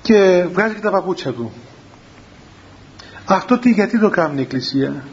[0.02, 1.52] και βγάζει και τα παπούτσια του.
[3.24, 5.04] Αυτό τι γιατί το κάνει η εκκλησία;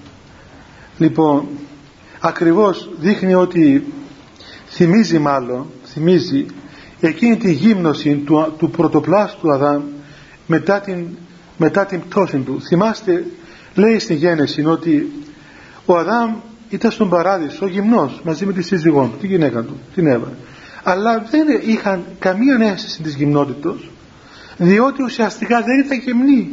[0.97, 1.47] Λοιπόν
[2.19, 3.93] ακριβώς δείχνει ότι
[4.67, 6.45] θυμίζει μάλλον θυμίζει
[6.99, 9.83] εκείνη τη γύμνωση του, του πρωτοπλάστου Αδάμ
[10.47, 11.07] μετά την,
[11.57, 12.61] μετά την πτώση του.
[12.61, 13.25] Θυμάστε
[13.75, 15.11] λέει στη γέννηση ότι
[15.85, 16.35] ο Αδάμ
[16.75, 20.31] ήταν στον παράδεισο γυμνός μαζί με τη σύζυγό του, τη γυναίκα του, την Εύα.
[20.83, 23.89] Αλλά δεν είχαν καμία αίσθηση της γυμνότητος
[24.57, 26.51] διότι ουσιαστικά δεν ήταν γυμνοί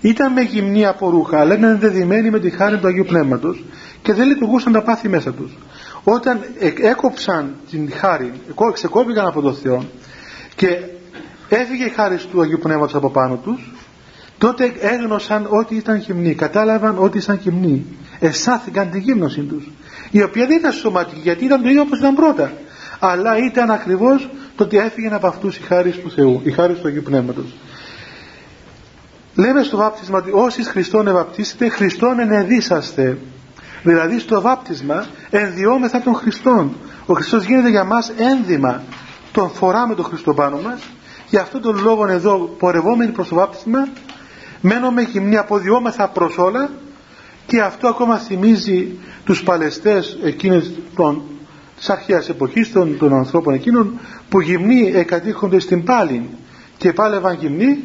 [0.00, 3.64] ήταν με γυμνή από ρούχα αλλά ήταν ενδεδειμένοι με τη χάρη του Αγίου Πνεύματος
[4.02, 5.58] και δεν λειτουργούσαν τα πάθη μέσα τους.
[6.04, 6.40] Όταν
[6.80, 8.32] έκοψαν την χάρη
[8.72, 9.84] ξεκόπηκαν από το Θεό
[10.56, 10.78] και
[11.48, 13.70] έφυγε η χάρη του Αγίου Πνεύματος από πάνω τους
[14.40, 17.86] τότε έγνωσαν ότι ήταν γυμνοί κατάλαβαν ότι ήταν γυμνοί
[18.18, 19.70] αισθάθηκαν την γύμνωση τους
[20.10, 22.52] η οποία δεν ήταν σωματική γιατί ήταν το ίδιο όπως ήταν πρώτα.
[22.98, 26.88] Αλλά ήταν ακριβώς το ότι έφυγε από αυτούς η χάρη του Θεού η χάρη του
[26.88, 27.54] Αγίου Πνεύματος.
[29.34, 33.18] Λέμε στο βάπτισμα ότι όσοι Χριστόν ευαπτίσετε Χριστόν ενεδίσαστε
[33.82, 36.76] δηλαδή στο βάπτισμα ενδιόμεθα τον Χριστόν.
[37.06, 38.82] Ο Χριστός γίνεται για μας ένδυμα.
[39.32, 40.80] Τον φοράμε τον Χριστό πάνω μας.
[41.28, 43.88] Γι' αυτόν τον λόγο εδώ πορευόμενοι προς το βάπτισμα
[44.60, 46.70] μένουμε γυμνοί αποδιόμεθα προς όλα
[47.46, 48.88] και αυτό ακόμα θυμίζει
[49.24, 51.22] τους παλαιστές εκείνες των,
[51.76, 53.98] της αρχαίας εποχής των, των ανθρώπων εκείνων
[54.28, 56.28] που γυμνοί εκατήχονται στην πάλη
[56.76, 57.78] και πάλευαν γυμνοί.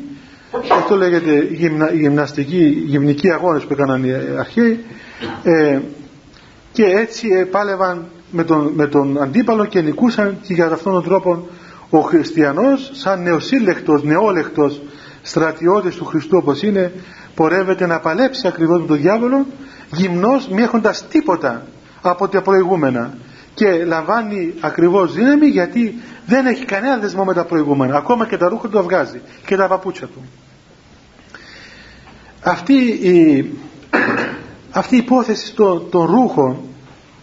[0.71, 4.79] Αυτό λέγεται γυμνα, γυμναστική, γυμνική αγώνες που έκαναν οι αρχαίοι.
[5.43, 5.79] Ε,
[6.71, 11.47] και έτσι πάλευαν με τον, με τον αντίπαλο και νικούσαν και για αυτόν τον τρόπο
[11.89, 14.81] ο χριστιανός σαν νεοσύλλεκτος, νεόλεκτος
[15.25, 16.93] στρατιώτης του Χριστού όπως είναι
[17.35, 19.45] πορεύεται να παλέψει ακριβώς με τον διάβολο
[19.91, 21.65] γυμνός μη έχοντας τίποτα
[22.01, 23.13] από τα προηγούμενα.
[23.53, 25.95] Και λαμβάνει ακριβώς δύναμη γιατί
[26.25, 27.97] δεν έχει κανένα δεσμό με τα προηγούμενα.
[27.97, 30.21] Ακόμα και τα ρούχα του βγάζει και τα παπούτσια του.
[32.41, 33.49] Αυτή η,
[34.79, 36.57] αυτή η υπόθεση των, των ρούχων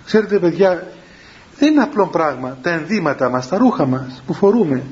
[0.04, 0.86] ξέρετε παιδιά
[1.58, 4.82] δεν είναι απλό πράγμα τα ενδύματα μας, τα ρούχα μας που φορούμε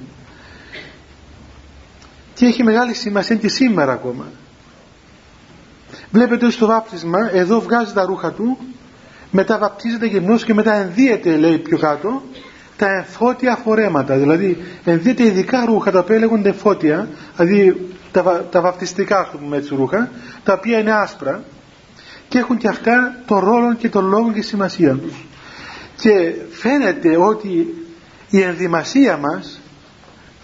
[2.41, 4.25] και έχει μεγάλη σημασία και σήμερα ακόμα.
[6.11, 8.59] Βλέπετε ότι στο βάπτισμα εδώ βγάζει τα ρούχα του
[9.31, 12.23] μετά βαπτίζεται γυμνός και μετά ενδύεται λέει πιο κάτω
[12.77, 14.17] τα εμφώτια φορέματα.
[14.17, 19.75] Δηλαδή ενδύεται ειδικά ρούχα τα οποία λέγονται φώτια δηλαδή τα, τα βαπτιστικά ας πούμε έτσι
[19.75, 20.11] ρούχα
[20.45, 21.43] τα οποία είναι άσπρα
[22.29, 25.27] και έχουν και αυτά τον ρόλο και τον λόγο και σημασία τους.
[25.97, 27.75] Και φαίνεται ότι
[28.31, 29.61] η ενδυμασία μας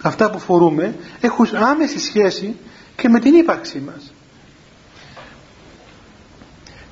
[0.06, 2.56] αυτά που φορούμε έχουν άμεση σχέση
[2.96, 4.12] και με την ύπαρξή μας.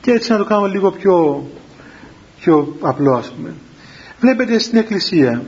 [0.00, 1.46] Και έτσι να το κάνουμε λίγο πιο,
[2.40, 3.54] πιο απλό ας πούμε.
[4.20, 5.42] Βλέπετε στην εκκλησία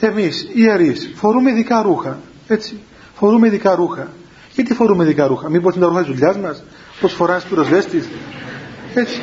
[0.00, 2.78] εμείς οι ιερείς φορούμε ειδικά ρούχα έτσι.
[3.14, 4.08] Φορούμε ειδικά ρούχα.
[4.54, 6.62] Γιατί φορούμε ειδικά ρούχα; Μήπως είναι τα ρούχα της δουλειάς μας;
[7.00, 8.08] Πως φοράς πυροσβέστης;
[8.94, 9.20] Έτσι.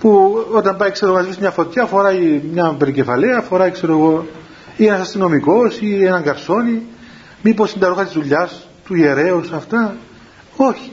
[0.00, 4.26] Που όταν πάει ξέρω να μια φωτιά φοράει μια περικεφαλαία φοράει ξέρω εγώ
[4.76, 6.82] ή ένας αστυνομικός ή έναν καρσόνι.
[7.42, 9.96] Μήπως είναι τα ρούχα της δουλειάς του ιερέως αυτά.
[10.56, 10.92] Όχι.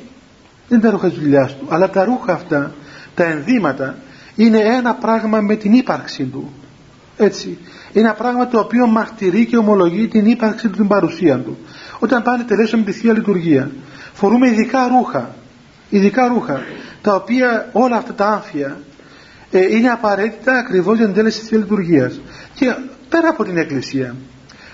[0.68, 1.66] Δεν είναι τα ρούχα της δουλειάς του.
[1.70, 2.74] Αλλά τα ρούχα αυτά
[3.16, 3.96] τα ενδύματα
[4.36, 6.54] είναι ένα πράγμα με την ύπαρξη του.
[7.18, 7.58] Έτσι.
[7.94, 11.58] Είναι ένα πράγμα το οποίο μαρτυρεί και ομολογεί την ύπαρξη του την παρουσία του.
[12.00, 13.72] Όταν πάνε τελέσουμε τη Θεία Λειτουργία
[14.14, 15.36] φορούμε ειδικά ρούχα.
[15.90, 16.62] Ειδικά ρούχα
[17.02, 18.78] τα οποία όλα αυτά τα άμφια
[19.52, 22.22] ε, είναι απαραίτητα ακριβώς για την τέλεση της Λειτουργίας.
[22.54, 22.76] Και
[23.14, 24.16] πέρα από την εκκλησία.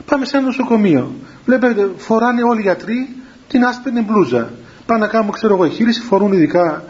[0.06, 1.16] Πάμε σε ένα νοσοκομείο.
[1.46, 3.16] Βλέπετε φοράνε όλοι οι γιατροί
[3.48, 4.52] την άσπρη μπλούζα.
[4.86, 6.84] Πάνε να κάνουν ξέρω εγώ εγχείρηση φορούν ειδικά.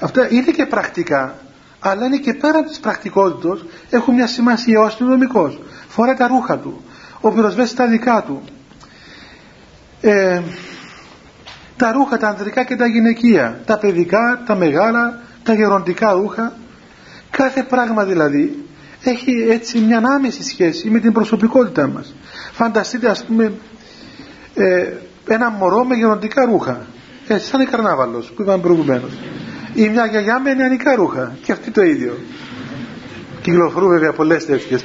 [0.00, 1.34] Αυτά είναι και πρακτικά
[1.86, 5.60] αλλά είναι και πέρα της πρακτικότητας έχουν μια σημασία ο αστυνομικός.
[5.88, 6.84] φοράει τα ρούχα του.
[7.20, 8.42] Ο πυροσβέστης τα δικά του.
[10.00, 10.42] Ε,
[11.76, 13.60] τα ρούχα τα ανδρικά και τα γυναικεία.
[13.64, 16.52] Τα παιδικά, τα μεγάλα τα γεροντικά ρούχα.
[17.30, 18.64] Κάθε πράγμα δηλαδή
[19.10, 22.14] έχει έτσι μια άμεση σχέση με την προσωπικότητά μας.
[22.52, 23.52] Φανταστείτε ας πούμε
[24.54, 24.92] ε,
[25.28, 26.86] ένα μωρό με γεροντικά ρούχα.
[27.28, 29.10] Έτσι σαν η καρνάβαλος που είπαμε προηγουμένως.
[29.74, 31.36] Ή μια γιαγιά με νεανικά ρούχα.
[31.42, 32.18] Και αυτή το ίδιο.
[33.42, 34.84] Κυκλοφορούν βέβαια πολλές τέτοιες.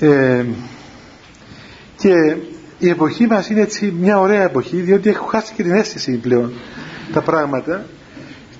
[0.00, 0.44] Ε,
[1.96, 2.36] και
[2.78, 6.52] η εποχή μας είναι έτσι μια ωραία εποχή διότι έχω χάσει και την αίσθηση πλέον
[7.12, 7.84] τα πράγματα.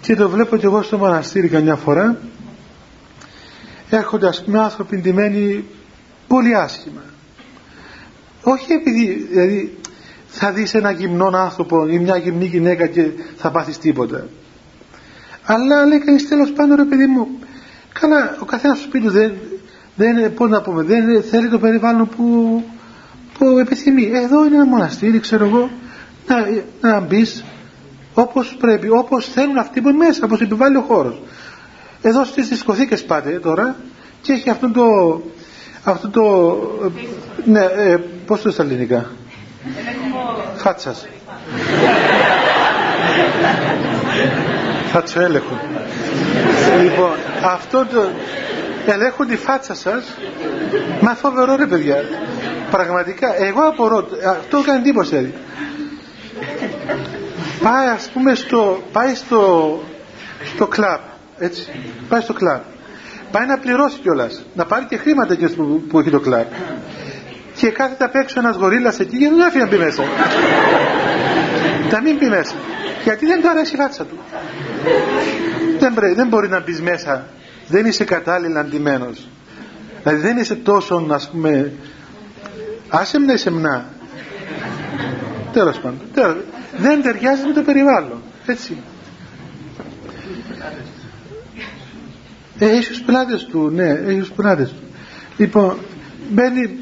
[0.00, 2.18] Και το βλέπω και εγώ στο μοναστήρι καμιά φορά
[3.90, 5.64] έρχονται ας πούμε άνθρωποι ντυμένοι
[6.26, 7.02] πολύ άσχημα.
[8.42, 9.78] Όχι επειδή δηλαδή
[10.26, 13.06] θα δεις ένα γυμνό άνθρωπο ή μια γυμνή γυναίκα και
[13.36, 14.26] θα πάθεις τίποτα.
[15.44, 17.28] Αλλά λέει κανείς τέλος πάντων ρε παιδί μου
[18.00, 19.32] καλά ο καθένας στο σπίτι δεν,
[19.96, 22.62] δεν, πώς να πούμε, δεν θέλει το περιβάλλον που
[23.38, 24.10] που επιθυμεί.
[24.14, 25.70] Εδώ είναι ένα μοναστήρι, ξέρω εγώ,
[26.26, 26.36] να,
[26.90, 27.44] να μπεις
[28.14, 31.20] όπως πρέπει, όπως θέλουν αυτοί που είναι μέσα, όπως επιβάλλει ο χώρος.
[32.02, 33.76] Εδώ στις δισκοθήκες πάτε τώρα
[34.22, 34.84] και έχει αυτό το,
[35.84, 36.56] αυτό το,
[37.44, 39.06] ναι, ε, πώς το στα ελληνικά;
[40.56, 41.06] Φάτσας.
[44.92, 45.58] θα του έλεγχουν
[46.82, 47.10] λοιπόν
[47.44, 48.08] αυτό το
[48.92, 50.04] ελέγχουν τη φάτσα σας
[51.00, 51.96] μα φοβερό ρε παιδιά
[52.70, 55.34] πραγματικά εγώ απορώ αυτό κάνει εντύπωση
[57.62, 59.82] πάει ας πούμε στο πάει στο
[60.54, 61.00] στο κλαμπ
[61.38, 61.70] έτσι
[62.08, 62.60] πάει στο κλαμπ.
[63.30, 66.46] Πάει να πληρώσει κιόλας, να πάρει και χρήματα και που, που έχει το κλαμπ.
[67.56, 70.02] Και κάθεται απ' έξω ένας γορίλας εκεί και δεν άφηνε να μπει μέσα.
[71.90, 72.54] Να μην μπει μέσα.
[73.04, 74.18] Γιατί δεν του αρέσει η φάτσα του.
[75.78, 77.26] Δεν, δεν μπορεί να μπεις μέσα.
[77.68, 79.28] Δεν είσαι κατάλληλα αντιμένος.
[80.02, 81.72] Δηλαδή δεν είσαι τόσο ας πούμε
[82.88, 83.84] άσε με σεμνά.
[85.52, 86.00] Τέλος πάντων.
[86.76, 88.22] Δεν ταιριάζει με το περιβάλλον.
[88.46, 88.76] Έτσι.
[92.58, 93.70] Ε, έχει τους πελάτες του.
[93.74, 94.82] Ναι έχει τους πελάτες του.
[95.36, 95.78] Λοιπόν
[96.30, 96.78] μπαίνει.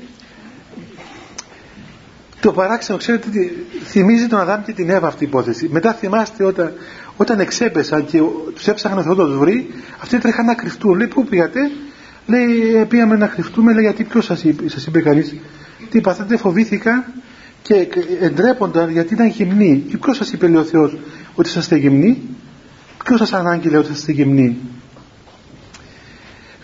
[2.40, 3.48] Το παράξενο ξέρετε τι
[3.84, 5.68] θυμίζει τον Αδάμ και την Εύα αυτή η υπόθεση.
[5.72, 6.72] Μετά θυμάστε όταν,
[7.16, 8.20] όταν εξέπεσαν και
[8.54, 10.96] τους έψαχναν αυτό το βρει αυτοί τρέχαν να κρυφτούν.
[10.96, 11.60] Λέει πού πήγατε;
[12.26, 15.34] Λέει «Ε, πήγαμε να κρυφτούμε λέει γιατί ποιος σας είπε, σας είπε κανείς;
[15.90, 17.04] Τι παθάτε φοβήθηκα
[17.62, 17.88] και
[18.20, 20.96] εντρέπονταν γιατί ήταν γυμνοί και ποιος σας είπε λέει ο Θεός
[21.34, 22.22] ότι είσαστε γυμνοί
[23.04, 24.58] ποιος σας ανάγγειλε ότι είσαστε γυμνοί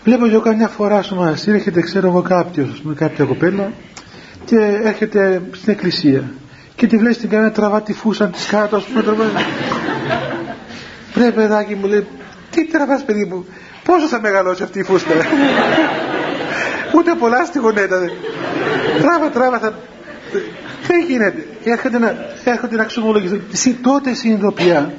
[0.03, 3.71] βλέπω εγώ καμιά φορά στο μοναστήρι έρχεται ξέρω εγώ κάποιος με κάποια κοπέλα
[4.45, 6.31] και έρχεται στην εκκλησία
[6.75, 9.23] και τη βλέπει στην κανένα τραβά της φούσα της κάτω ας πούμε τραβά
[11.13, 12.07] πρέπει παιδάκι μου λέει
[12.49, 13.45] τι τραβάς παιδί μου
[13.91, 15.13] πόσο θα μεγαλώσει αυτή η φούστα
[16.95, 17.97] ούτε πολλά στη γονέτα
[19.01, 19.73] τράβα τράβα θα
[20.87, 21.47] δεν γίνεται.
[21.63, 24.93] Έρχεται να, έρχεται να ξομολογηθεί τότε συνειδητοποιά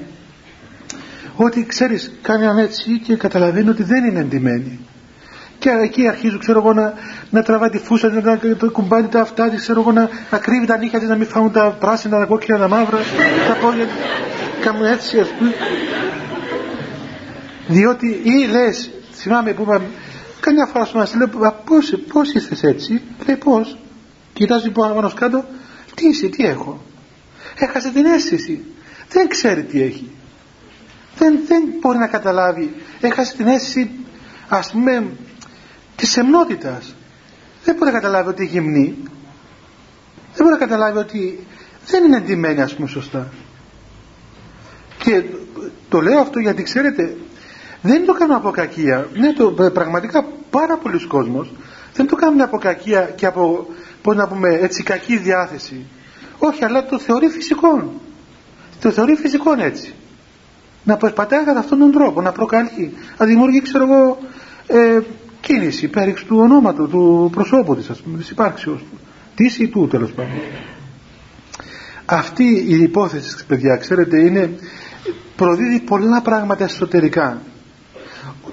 [1.37, 4.79] ότι ξέρεις κάνει έναν έτσι και καταλαβαίνει ότι δεν είναι εντυμένη
[5.59, 6.95] και εκεί αρχίζω ξέρω εγώ να,
[7.31, 10.39] να τραβάει τη φούσα να, να το κουμπάνει τα αυτά της ξέρω εγώ να, να
[10.39, 12.99] κρύβει τα νύχια της να μην φάουν τα πράσινα, τα κόκκινα, τα μαύρα
[13.49, 13.87] τα πόδια
[14.61, 15.53] κάνουν έτσι ας πούμε
[17.73, 19.87] διότι ή λες θυμάμαι που είπαμε
[20.41, 21.29] καμιά φορά σου μας λέω
[21.65, 23.79] πώς, πώς είστε έτσι λέει πώς
[24.33, 25.45] κοιτάζει πάνω κάτω
[25.95, 26.81] τι είσαι, τι έχω
[27.55, 28.65] έχασε την αίσθηση.
[29.09, 30.11] Δεν ξέρει τι έχει.
[31.17, 32.75] Δεν, δεν μπορεί να καταλάβει.
[33.01, 33.91] Έχασε την αίσθηση
[34.49, 35.07] ας πούμε
[35.97, 36.95] της σεμνότητας
[37.65, 38.97] δεν μπορεί να καταλάβει ότι είναι γυμνή
[40.35, 41.47] δεν μπορεί να καταλάβει ότι
[41.87, 43.33] δεν είναι εντυμένη ας πούμε σωστά.
[44.99, 45.23] Και
[45.89, 47.17] το λέω αυτό γιατί ξέρετε
[47.83, 49.09] δεν το κάνω από κακία.
[49.15, 51.53] Ναι το, πραγματικά πάρα πολλοί κόσμος
[51.95, 53.67] δεν το κάνουν από κακία και από
[54.03, 55.87] πώς να πούμε έτσι κακή διάθεση.
[56.39, 57.93] Όχι αλλά το θεωρεί φυσικό.
[58.81, 59.95] Το θεωρεί φυσικό έτσι.
[60.85, 64.19] Να προσπατάει κατά αυτόν τον τρόπο να προκαλεί να δημιουργεί ξέρω εγώ
[64.67, 65.01] ε,
[65.41, 68.99] κίνηση πέριξ του ονόματος του προσώπου της ας πούμε της υπάρξεως του
[69.35, 70.41] της ή του τέλος πάντων.
[72.05, 74.51] Αυτή η υπόθεση παιδιά ξέρετε είναι
[75.37, 77.41] προδίδει πολλά πράγματα εσωτερικά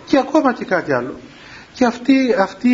[0.09, 1.15] και ακόμα και κάτι άλλο
[1.73, 2.69] και αυτή, αυτή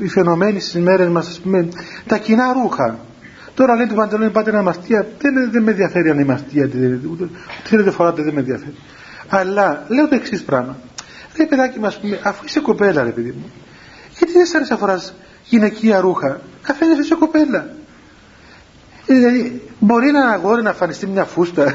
[0.00, 1.68] η φαινομένη στις μέρες μας ας πούμε,
[2.06, 2.98] τα κοινά ρούχα
[3.54, 6.70] τώρα λέει του παντελόνι πάτε ένα μαστία δεν, δεν με ενδιαφέρει αν είναι μαστία
[7.10, 7.28] ούτε
[7.64, 8.74] θέλετε φοράτε δεν με ενδιαφέρει
[9.28, 10.76] αλλά λέω το εξής πράγμα
[11.36, 13.52] Ρε παιδάκι μας πούμε, αφού είσαι κοπέλα ρε παιδί μου,
[14.18, 15.14] γιατί δεν σ' άρεσε να φοράς
[15.44, 17.68] γυναικεία ρούχα, αφήνεσαι είσαι κοπέλα.
[19.06, 21.64] Ε, δηλαδή, μπορεί ένα αγόρι να φανιστεί μια φούστα.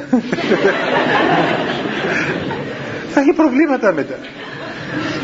[3.14, 4.16] Θα έχει προβλήματα μετά.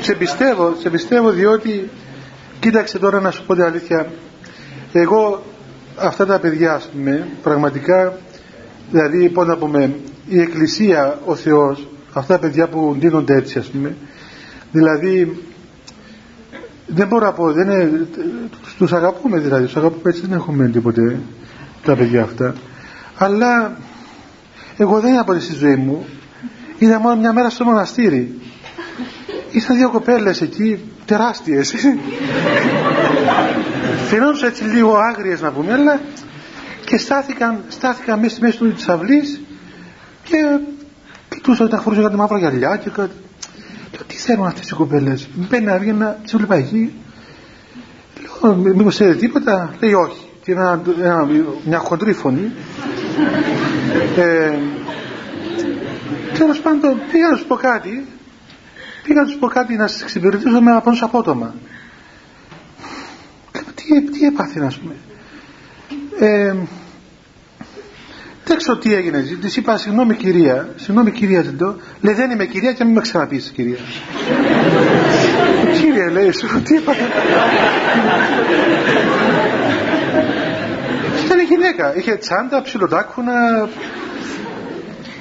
[0.00, 1.90] σε πιστεύω, σε πιστεύω διότι
[2.60, 4.06] κοίταξε τώρα να σου πω την αλήθεια
[4.92, 5.42] εγώ
[5.96, 8.18] αυτά τα παιδιά ας πούμε πραγματικά
[8.90, 9.94] δηλαδή πώς να πούμε
[10.28, 13.96] η Εκκλησία ο Θεός αυτά τα παιδιά που ντύνονται έτσι ας πούμε
[14.72, 15.46] δηλαδή
[16.86, 18.06] δεν μπορώ να πω, δεν είναι,
[18.78, 21.18] τους αγαπούμε δηλαδή, τους αγαπούμε έτσι, δεν έχουμε τίποτε
[21.84, 22.54] τα παιδιά αυτά.
[23.16, 23.76] Αλλά
[24.76, 26.06] εγώ δεν από στη ζωή μου,
[26.78, 28.40] είδα μόνο μια μέρα στο μοναστήρι.
[29.50, 31.74] Ήσαν δύο κοπέλες εκεί, τεράστιες.
[34.08, 36.00] Φαινόντουσαν έτσι λίγο άγριες να πούμε, αλλά
[36.84, 39.40] και στάθηκαν, στάθηκαν μέσα στη μέση του της αυλής
[40.22, 40.36] και
[41.28, 43.12] κοιτούσαν τα φορούσαν κάτι μαύρα γυαλιά και κάτι
[44.06, 46.92] τι θέλουν αυτές οι κοπέλες; Μπαίνει να βγει να τις βλέπα εκεί.
[48.42, 50.20] Λέω, μήπως ξέρετε τίποτα; Λέει όχι.
[50.42, 51.28] Και ένα, ένα,
[51.64, 52.52] μια χοντρή φωνή.
[54.16, 54.58] Ε,
[56.38, 58.06] Τέλος πάντων πήγα να σου πω κάτι,
[59.06, 61.54] πήγα να σου πω κάτι να σας εξυπηρετήσω με ένα απότομα.
[63.74, 64.94] Τι, τι έπαθε να πούμε.
[66.18, 66.54] Ε,
[68.44, 69.20] δεν ξέρω τι έγινε.
[69.40, 71.76] Της είπα συγγνώμη κυρία, συγγνώμη κυρία ζητώ.
[72.00, 73.76] Λέει δεν είμαι κυρία και μην με ξαναπείς κυρία.
[75.80, 76.92] Κύριε λέει σου, τι είπα.
[81.24, 83.68] Ήταν γυναίκα, είχε τσάντα, ψιλοτάκουνα,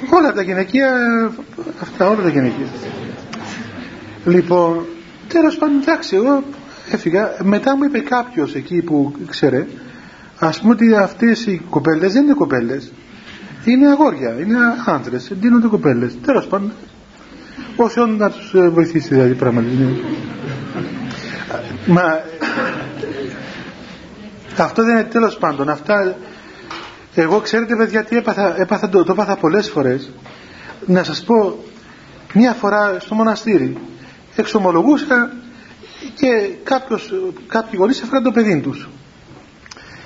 [0.10, 0.92] όλα τα γυναικεία,
[1.82, 2.68] αυτά όλα τα γυναικεία.
[4.26, 4.86] Λοιπόν,
[5.28, 6.44] τέλος πάντων, εντάξει, εγώ
[6.92, 7.36] έφυγα.
[7.44, 9.68] Μετά μου είπε κάποιος εκεί που ξέρε,
[10.40, 12.92] ας πούμε ότι αυτές οι κοπέλες δεν είναι κοπέλες.
[13.66, 16.18] Είναι αγόρια, είναι άντρε, δίνονται κοπέλες.
[16.26, 16.72] Τέλος πάντων,
[17.76, 19.84] όσο να τους ε, βοηθήσει δηλαδή πραγματικά.
[21.86, 22.22] Μα
[24.58, 25.70] αυτό δεν είναι τέλος πάντων.
[25.70, 26.16] Αυτά,
[27.16, 30.12] εγώ ξέρετε παιδιά τι έπαθα, έπαθα το, το έπαθα πολλές φορές.
[30.86, 31.64] Να σας πω,
[32.34, 33.78] μία φορά στο μοναστήρι
[34.36, 35.32] εξομολογούσα
[36.16, 36.28] και
[36.64, 37.14] κάποιος,
[37.48, 38.90] κάποιοι γονείς έφεραν το παιδί τους.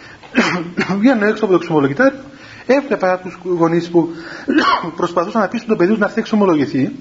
[0.99, 2.19] Βγαίνω έξω από το εξομολογητάριο,
[2.65, 4.09] έβλεπα τους γονείς που
[4.95, 6.95] προσπαθούσαν να πείσουν το παιδί τους να έρθει εξομολογηθεί.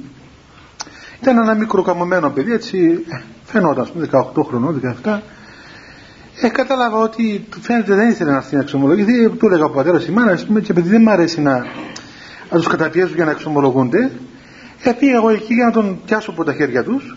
[1.20, 3.04] Ήταν ένα μικρό καμωμένο παιδί, έτσι
[3.44, 5.18] φαινόταν, 18 χρονών, 17
[6.40, 9.28] ε, κατάλαβα ότι φαίνεται δεν ήθελε να έρθει να εξομολογηθεί.
[9.28, 11.58] Του έλεγα ο πατέρας η μάνα, και επειδή δεν μου αρέσει να,
[12.50, 14.10] να τους καταπιέζουν για να εξομολογούνται,
[14.82, 17.16] ε, πήγα εγώ εκεί για να τον πιάσω από τα χέρια τους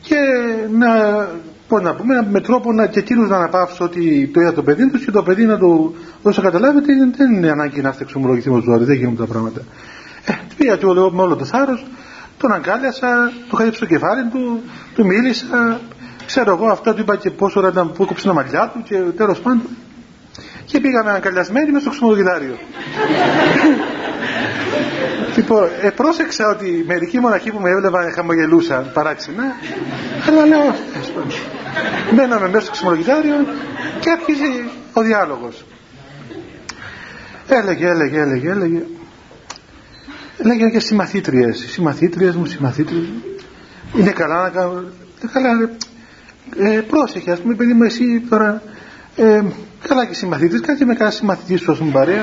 [0.00, 0.16] και
[0.70, 0.88] να,
[1.68, 4.90] πώς να πούμε, με τρόπο να, και εκείνου να αναπαύσω ότι το είδα το παιδί
[4.90, 8.52] τους και το παιδί να του δώσω καταλάβει ότι δεν είναι ανάγκη να έρθει εξομολογηθείς
[8.52, 9.60] με ζωή, δεν γίνονται τα πράγματα.
[10.26, 11.86] Ε, πήγα και εγώ με όλο το θάρρος,
[12.38, 14.60] τον αγκάλιασα, του χάριψα το κεφάλι του,
[14.94, 15.80] του μίλησα,
[16.26, 18.96] ξέρω εγώ αυτά του είπα και πόσο ώρα ήταν που έκοψε τα μαλλιά του και
[18.96, 19.62] τέλος πάντων
[20.64, 22.58] και πήγαμε αγκαλιασμένοι μέσα στο ξυμολογητάριο
[25.36, 29.42] λοιπόν ε, πρόσεξα ότι μερικοί μοναχοί που με έβλεπαν χαμογελούσαν παράξενα.
[30.28, 30.74] Αλλά λέω
[32.14, 33.34] μέναμε μέσα στο ξυμολογητάριο
[34.00, 34.44] και άρχισε
[34.92, 35.64] ο διάλογος.
[37.48, 38.82] Έλεγε έλεγε έλεγε έλεγε.
[40.38, 41.64] Έλεγε και συμμαθήτριες.
[41.68, 43.22] Συμμαθήτριες μου συμμαθήτριες μου
[43.96, 44.84] είναι καλά να κάνω
[45.22, 45.70] ε, καλά
[46.56, 48.62] ε, πρόσεχε ας πούμε παιδί μου εσύ τώρα
[49.16, 49.42] ε,
[49.88, 52.22] καλά και συμμαθητής κάτι με καλά συμμαθητής σου πούμε παρέα.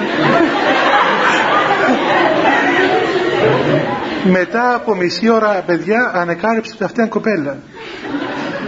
[4.24, 7.58] Μετά από μισή ώρα παιδιά ανεκάλυψε αυτή την κοπέλα.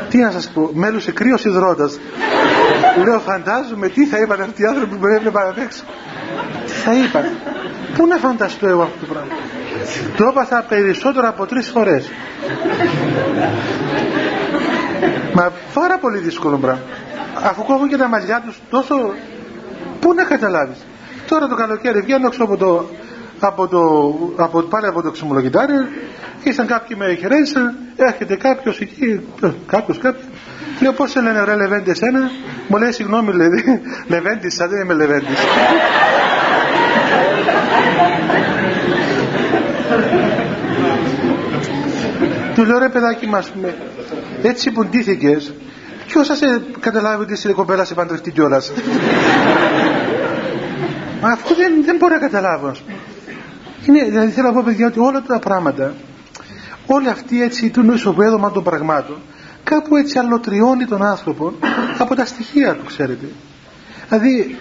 [0.09, 1.99] Τι να σας πω μέλουσε κρύος υδρότας
[2.97, 5.83] λέω φαντάζομαι τι θα είπαν αυτοί οι άνθρωποι που με έβλεπαν απ' έξω
[6.65, 7.23] τι θα είπαν.
[7.95, 9.31] Πού να φανταστώ εγώ αυτό το πράγμα.
[10.17, 12.09] Το έπαθα περισσότερο από τρεις φορές
[15.33, 16.81] Μα πάρα πολύ δύσκολο πράγμα.
[17.43, 19.13] Αφού κόβω και τα μαλλιά τους τόσο.
[19.99, 20.85] Πού να καταλάβεις.
[21.27, 22.85] Τώρα το καλοκαίρι βγαίνω έξω από το.
[23.39, 23.79] Από το,
[24.43, 25.87] από, πάλι από το ξυμολογητάριο
[26.43, 29.21] ήσαν κάποιοι με χαιρέτησαν έρχεται κάποιος εκεί
[29.65, 30.25] κάποιος κάποιος
[30.81, 32.31] λέω πως σε λένε ρε Λεβέντη εσένα
[32.67, 33.49] μου λέει συγγνώμη λέει
[34.07, 35.39] Λεβέντης σαν δεν είμαι Λεβέντης
[42.55, 43.51] του λέω ρε παιδάκι μας
[44.41, 45.53] έτσι που ντύθηκες
[46.07, 48.71] ποιος θα σε καταλάβει ότι είσαι η κοπέλα σε παντρευτεί κιόλας;
[51.21, 52.71] Μα αυτό δεν, δεν μπορώ να καταλάβω.
[53.85, 55.93] Είναι, δηλαδή θέλω να πω παιδιά ότι όλα τα πράγματα
[56.85, 59.17] όλη αυτή έτσι του νοσοβέδωμα των πραγμάτων
[59.63, 61.53] κάπου έτσι αλωτριώνει τον άνθρωπο
[61.97, 63.25] από τα στοιχεία του ξέρετε.
[64.09, 64.57] Δηλαδή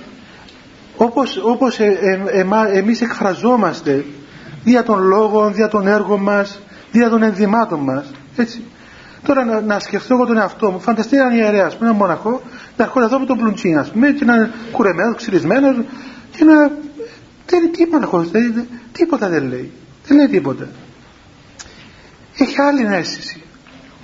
[0.96, 1.98] όπως, όπως ε,
[2.30, 4.04] ε, ε, εμείς εκφραζόμαστε
[4.64, 6.60] δια των λόγων, δια των έργων μας
[6.92, 8.64] δια των ενδυμάτων μας έτσι
[9.22, 12.42] Τώρα να, να σκεφτώ εγώ τον εαυτό μου, φανταστείτε έναν ιερέας, που ένα μοναχό,
[12.76, 15.76] να έρχονται εδώ με τον πλουντσί, ας πούμε, και να είναι κουρεμένος, ξυρισμένος,
[16.36, 16.72] και να.
[17.46, 18.26] Δεν τι μοναχό,
[18.92, 19.72] τίποτα δεν λέει.
[20.06, 20.68] Δεν λέει τίποτα.
[22.38, 23.42] Έχει άλλη αίσθηση.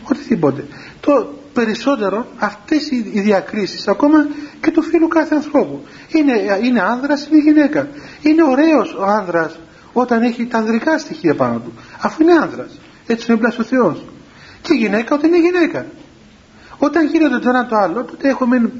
[0.02, 0.64] Οτιδήποτε.
[1.00, 4.26] Το περισσότερο αυτές οι διακρίσεις, ακόμα
[4.60, 5.84] και του φίλου κάθε ανθρώπου.
[6.08, 6.32] Είναι,
[6.62, 7.88] είναι άνδρας, είναι γυναίκα.
[8.22, 9.58] Είναι ωραίος ο άνδρας
[10.00, 11.72] όταν έχει τα ανδρικά στοιχεία πάνω του.
[12.00, 12.80] Αφού είναι άνδρας.
[13.06, 14.04] Έτσι είναι ο Θεός
[14.62, 15.86] και γυναίκα όταν είναι γυναίκα.
[16.78, 18.72] Όταν γίνεται το ένα το άλλο, τότε έχουμε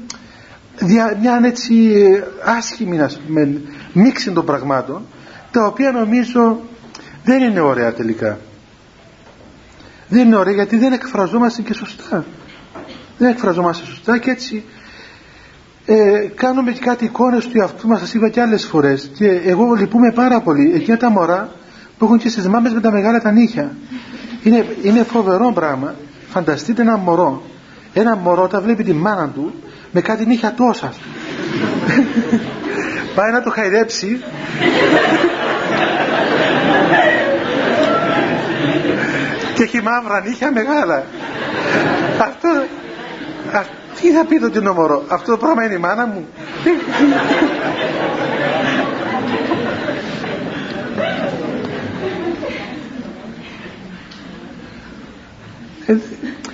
[1.19, 1.95] μια έτσι
[2.43, 3.61] άσχημη να πούμε,
[3.93, 5.05] μίξη των πραγμάτων,
[5.51, 6.59] τα οποία νομίζω
[7.23, 8.39] δεν είναι ωραία τελικά.
[10.07, 12.25] Δεν είναι ωραία γιατί δεν εκφραζόμαστε και σωστά.
[13.17, 14.63] Δεν εκφραζόμαστε σωστά και έτσι
[15.89, 19.11] ε, κάνουμε και κάτι εικόνες του εαυτού μας, σας είπα και άλλες φορές.
[19.17, 20.71] Και εγώ λυπούμαι πάρα πολύ.
[20.75, 21.49] Εκείνα τα μωρά
[21.97, 23.75] που έχουν και στις μάμες με τα μεγάλα τα νύχια.
[24.43, 25.95] Είναι, είναι φοβερό πράγμα.
[26.27, 27.41] Φανταστείτε ένα μωρό.
[27.93, 29.53] Ένα μωρό όταν βλέπει τη μάνα του
[29.91, 30.93] με κάτι νύχια τόσα.
[33.15, 34.07] Πάει να το χαϊδέψει.
[39.55, 41.03] και έχει μαύρα νύχια μεγάλα
[42.21, 42.49] αυτό
[44.01, 46.27] τι θα πει το τι μωρό αυτό το πράγμα είναι η μάνα μου.
[55.85, 55.95] Ε,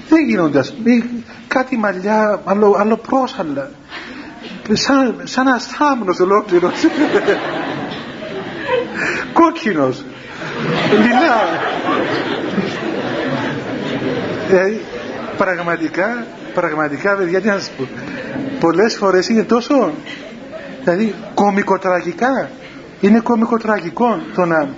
[0.09, 0.63] δεν γίνονται
[1.47, 3.69] κάτι μαλλιά άλλο, άλλο πρόσαλα
[4.71, 6.73] σαν, σαν ένας θάμνος ολόκληρος.
[9.33, 10.03] Κόκκινος.
[10.91, 11.41] Λιλά.
[14.47, 14.81] Δηλαδή
[15.37, 17.87] πραγματικά πραγματικά παιδιά τι να σας πω.
[18.59, 19.93] Πολλές φορές είναι τόσο
[20.83, 22.49] δηλαδή κομικοτραγικά.
[23.01, 24.69] Είναι κομικοτραγικό το να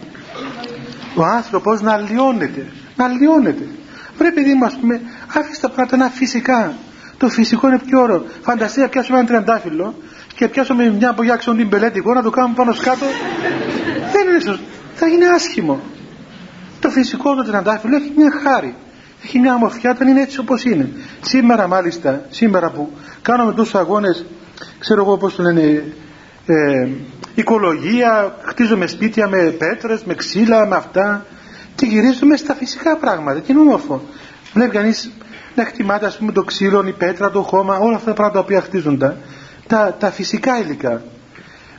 [1.16, 2.66] ο άνθρωπος να λιώνεται
[2.96, 3.68] να λιώνεται.
[4.18, 5.02] Πρέπει να μας πούμε
[5.36, 6.74] άφησε τα πράγματα να φυσικά.
[7.18, 8.26] Το φυσικό είναι πιο ωραίο.
[8.42, 9.96] Φανταστείτε να πιάσουμε ένα τριαντάφυλλο
[10.36, 13.06] και πιάσουμε μια απογιάξεων την πελέτικο να το κάνουμε πάνω σκάτω
[14.12, 14.64] δεν είναι σωστό.
[14.96, 15.80] Θα γίνει άσχημο.
[16.80, 18.76] Το φυσικό το τριαντάφυλλο έχει μια χάρη
[19.26, 20.90] έχει μια ομορφιά όταν είναι έτσι όπως είναι.
[21.22, 24.26] Σήμερα μάλιστα σήμερα που κάνουμε τόσους αγώνες
[24.80, 25.84] ξέρω εγώ πώς το λένε
[26.46, 26.88] ε,
[27.36, 31.26] οικολογία χτίζουμε σπίτια με πέτρες με ξύλα με αυτά
[31.76, 34.02] και γυρίζουμε στα φυσικά πράγματα και είναι όμορφο.
[34.54, 35.12] Βλέπει κανείς
[35.56, 38.62] να εκτιμάται ας πούμε το ξύλο, η πέτρα, το χώμα όλα αυτά τα πράγματα που
[38.62, 39.18] χτίζονται.
[39.68, 41.02] Τα, τα φυσικά υλικά.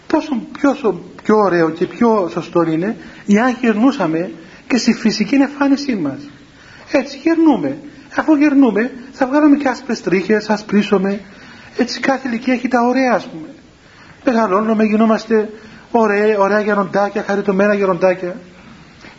[0.07, 2.97] Πόσο πιο, πιο ωραίο και πιο σωστό είναι
[3.45, 4.31] αν γερνούσαμε
[4.67, 6.19] και στη φυσική εμφάνισή μας
[6.91, 7.79] έτσι γερνούμε.
[8.17, 11.21] Αφού γερνούμε θα βγάλουμε και άσπρες τρίχες, θα σπρίσουμε.
[11.77, 13.49] Έτσι κάθε ηλικία έχει τα ωραία ας πούμε.
[14.25, 15.51] Μεγαλώνουμε, γινόμαστε
[15.91, 18.37] ωραία, ωραία γεροντάκια, χαριτωμένα γεροντάκια.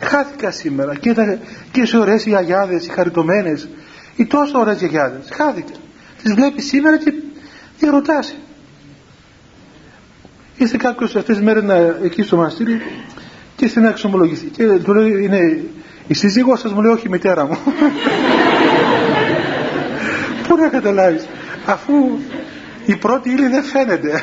[0.00, 1.38] Χάθηκα σήμερα και, τα,
[1.72, 3.68] και σε ωραίες οι αγιάδες, οι χαριτωμένες,
[4.16, 5.28] οι τόσο ωραίες γιαγιάδες.
[5.32, 5.72] Χάθηκα.
[6.22, 7.12] Τις βλέπεις σήμερα και
[7.78, 8.34] διαρωτάσαι.
[10.56, 11.64] Είστε κάποιος αυτές τις μέρες
[12.02, 12.80] εκεί στο μαστήρι
[13.56, 14.46] και στην να εξομολογηθεί.
[14.46, 15.62] Και του λέει είναι
[16.08, 17.58] η σύζυγός σας μου λέει όχι η μητέρα μου.
[20.48, 21.26] Πού να καταλάβεις
[21.66, 21.92] αφού
[22.86, 24.22] η πρώτη ύλη δεν φαίνεται.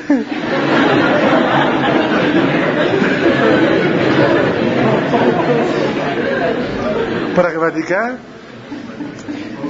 [7.33, 8.19] Πραγματικά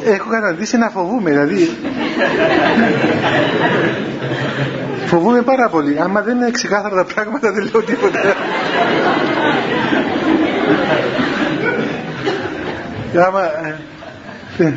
[0.03, 1.69] έχω καταντήσει να φοβούμαι δηλαδή.
[5.05, 5.99] Φοβούμαι πάρα πολύ.
[5.99, 8.19] Άμα δεν είναι ξεκάθαρα τα πράγματα δεν λέω τίποτα.
[13.27, 13.41] Άμα,
[14.57, 14.73] ε,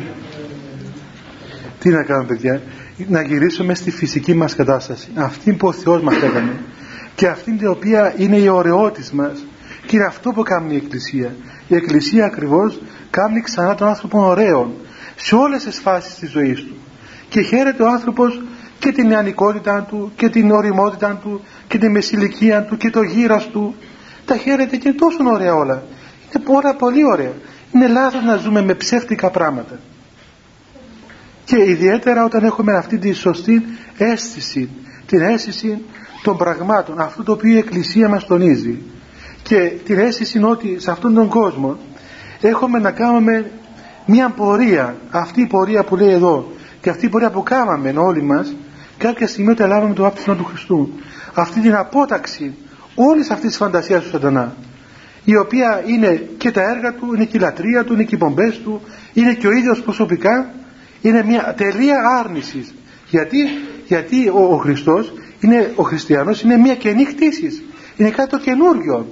[1.79, 2.61] τι να κάνουμε παιδιά;
[3.07, 5.07] Να γυρίσουμε στη φυσική μας κατάσταση.
[5.15, 6.51] Αυτή που ο Θεός μας έκανε
[7.15, 9.45] και αυτή την οποία είναι η ωραιότης μας
[9.85, 11.35] και είναι αυτό που κάνει η Εκκλησία.
[11.67, 14.73] Η Εκκλησία ακριβώς κάνει ξανά τον άνθρωπο ωραίο
[15.21, 16.75] σε όλες τις φάσεις της ζωής του.
[17.29, 18.41] Και χαίρεται ο άνθρωπος
[18.79, 23.47] και την νεανικότητα του και την οριμότητα του και την μεσηλικία του και το γύρας
[23.47, 23.75] του.
[24.25, 25.83] Τα χαίρεται και τόσο ωραία όλα.
[26.35, 27.33] Είναι όλα πολύ ωραία.
[27.71, 29.79] Είναι λάθος να ζούμε με ψεύτικα πράγματα.
[31.45, 33.65] Και ιδιαίτερα όταν έχουμε αυτή τη σωστή
[33.97, 34.69] αίσθηση
[35.09, 35.81] την αίσθηση
[36.23, 38.77] των πραγμάτων αυτό το οποίο η Εκκλησία μας τονίζει.
[39.43, 41.77] Και την αίσθηση ότι σε αυτόν τον κόσμο
[42.41, 43.51] έχουμε να κάνουμε
[44.09, 46.51] μια πορεία αυτή η πορεία που λέει εδώ
[46.81, 48.55] και αυτή η πορεία που κάναμε όλοι μας
[48.97, 50.89] κάποια στιγμή όταν λάβαμε το βάπτισμα του Χριστού
[51.33, 52.55] αυτή την απόταξη
[52.95, 54.55] όλης αυτής της φαντασίας του σατανά
[55.23, 58.17] η οποία είναι και τα έργα του, είναι και η λατρεία του, είναι και οι
[58.17, 58.81] πομπές του,
[59.13, 60.53] είναι και ο ίδιος προσωπικά,
[61.01, 62.73] είναι μια τελεία άρνησης.
[63.09, 63.37] Γιατί,
[63.87, 67.63] γιατί ο, ο Χριστός, είναι, ο χριστιανός είναι μια καινή κτήση.
[67.95, 69.07] Είναι κάτι το καινούριο.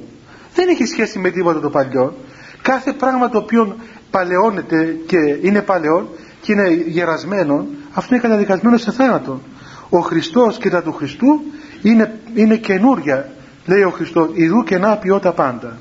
[0.56, 2.18] Δεν έχει σχέση με τίποτα το παλιό.
[2.62, 3.76] Κάθε πράγμα το οποίο
[4.12, 6.10] παλαιώνεται και είναι παλαιό
[6.42, 9.42] και είναι γερασμένο, αυτό είναι καταδικασμένο σε θάνατο.
[9.90, 11.42] Ο Χριστός και τα του Χριστού
[11.82, 13.30] είναι, είναι καινούρια,
[13.66, 15.78] λέει ο Χριστός, ιδού και να ποιότα πάντα.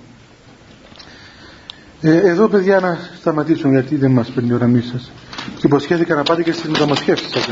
[2.00, 5.12] Ε, εδώ παιδιά να σταματήσουμε γιατί δεν μας παίρνει η ώρα σας
[5.54, 7.46] και υποσχέθηκα να πάτε και στις μεταμοσχεύσεις σας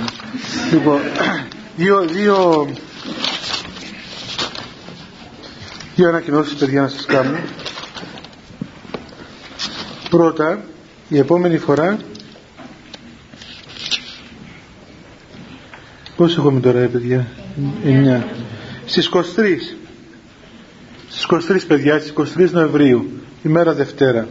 [0.72, 1.00] λοιπόν
[1.76, 2.68] δύο, δύο
[5.94, 7.38] δύο ανακοινώσεις παιδιά να σας κάνω
[10.16, 10.60] πρώτα
[11.08, 11.98] η επόμενη φορά
[16.16, 17.26] πώς έχουμε τώρα παιδιά;
[17.84, 18.22] 9
[18.86, 19.20] στις 23
[21.08, 23.10] στις 23 παιδιά στις 23 Νοεμβρίου
[23.42, 24.28] ημέρα Δευτέρα.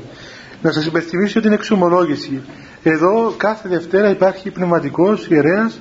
[0.61, 2.41] Να σας υπενθυμίσω την εξομολόγηση.
[2.83, 5.79] Εδώ κάθε Δευτέρα υπάρχει πνευματικός ιερέας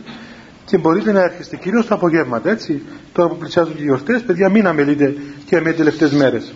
[0.64, 2.82] και μπορείτε να έρχεστε κυρίως τα απογεύματα, έτσι.
[3.12, 5.14] Τώρα που πλησιάζουν οι γιορτές, παιδιά μην αμελείτε
[5.46, 6.52] και με τελευταίες μέρες.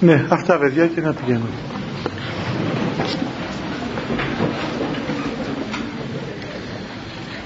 [0.00, 1.46] Ναι, αυτά παιδιά και να πηγαίνω.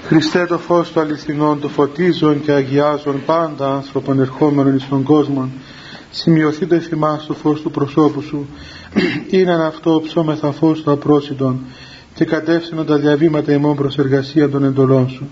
[0.05, 5.49] Χριστέ το φως του αληθινών, το φωτίζον και αγιάζον πάντα άνθρωπον ερχόμενων εις τον κόσμο,
[6.11, 8.47] σημειωθεί το εφημάς το φως του προσώπου σου.
[9.31, 11.61] Είναι αυτό ψώμεθα φως του απρόσιτον
[12.15, 15.29] και κατεύθυνον τα διαβήματα ημών προς εργασία των εντολών σου.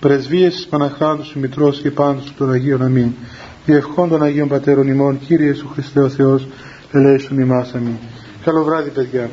[0.00, 3.12] Πρεσβείες της Παναχράντου σου Μητρός και πάντως των Αγίων Αμήν
[3.72, 6.48] διευχών των Αγίων Πατέρων ημών Κύριε Σου Χριστέ ο Θεός
[6.92, 7.96] ελέησον ημάς αμήν.
[8.44, 9.30] Καλό βράδυ παιδιά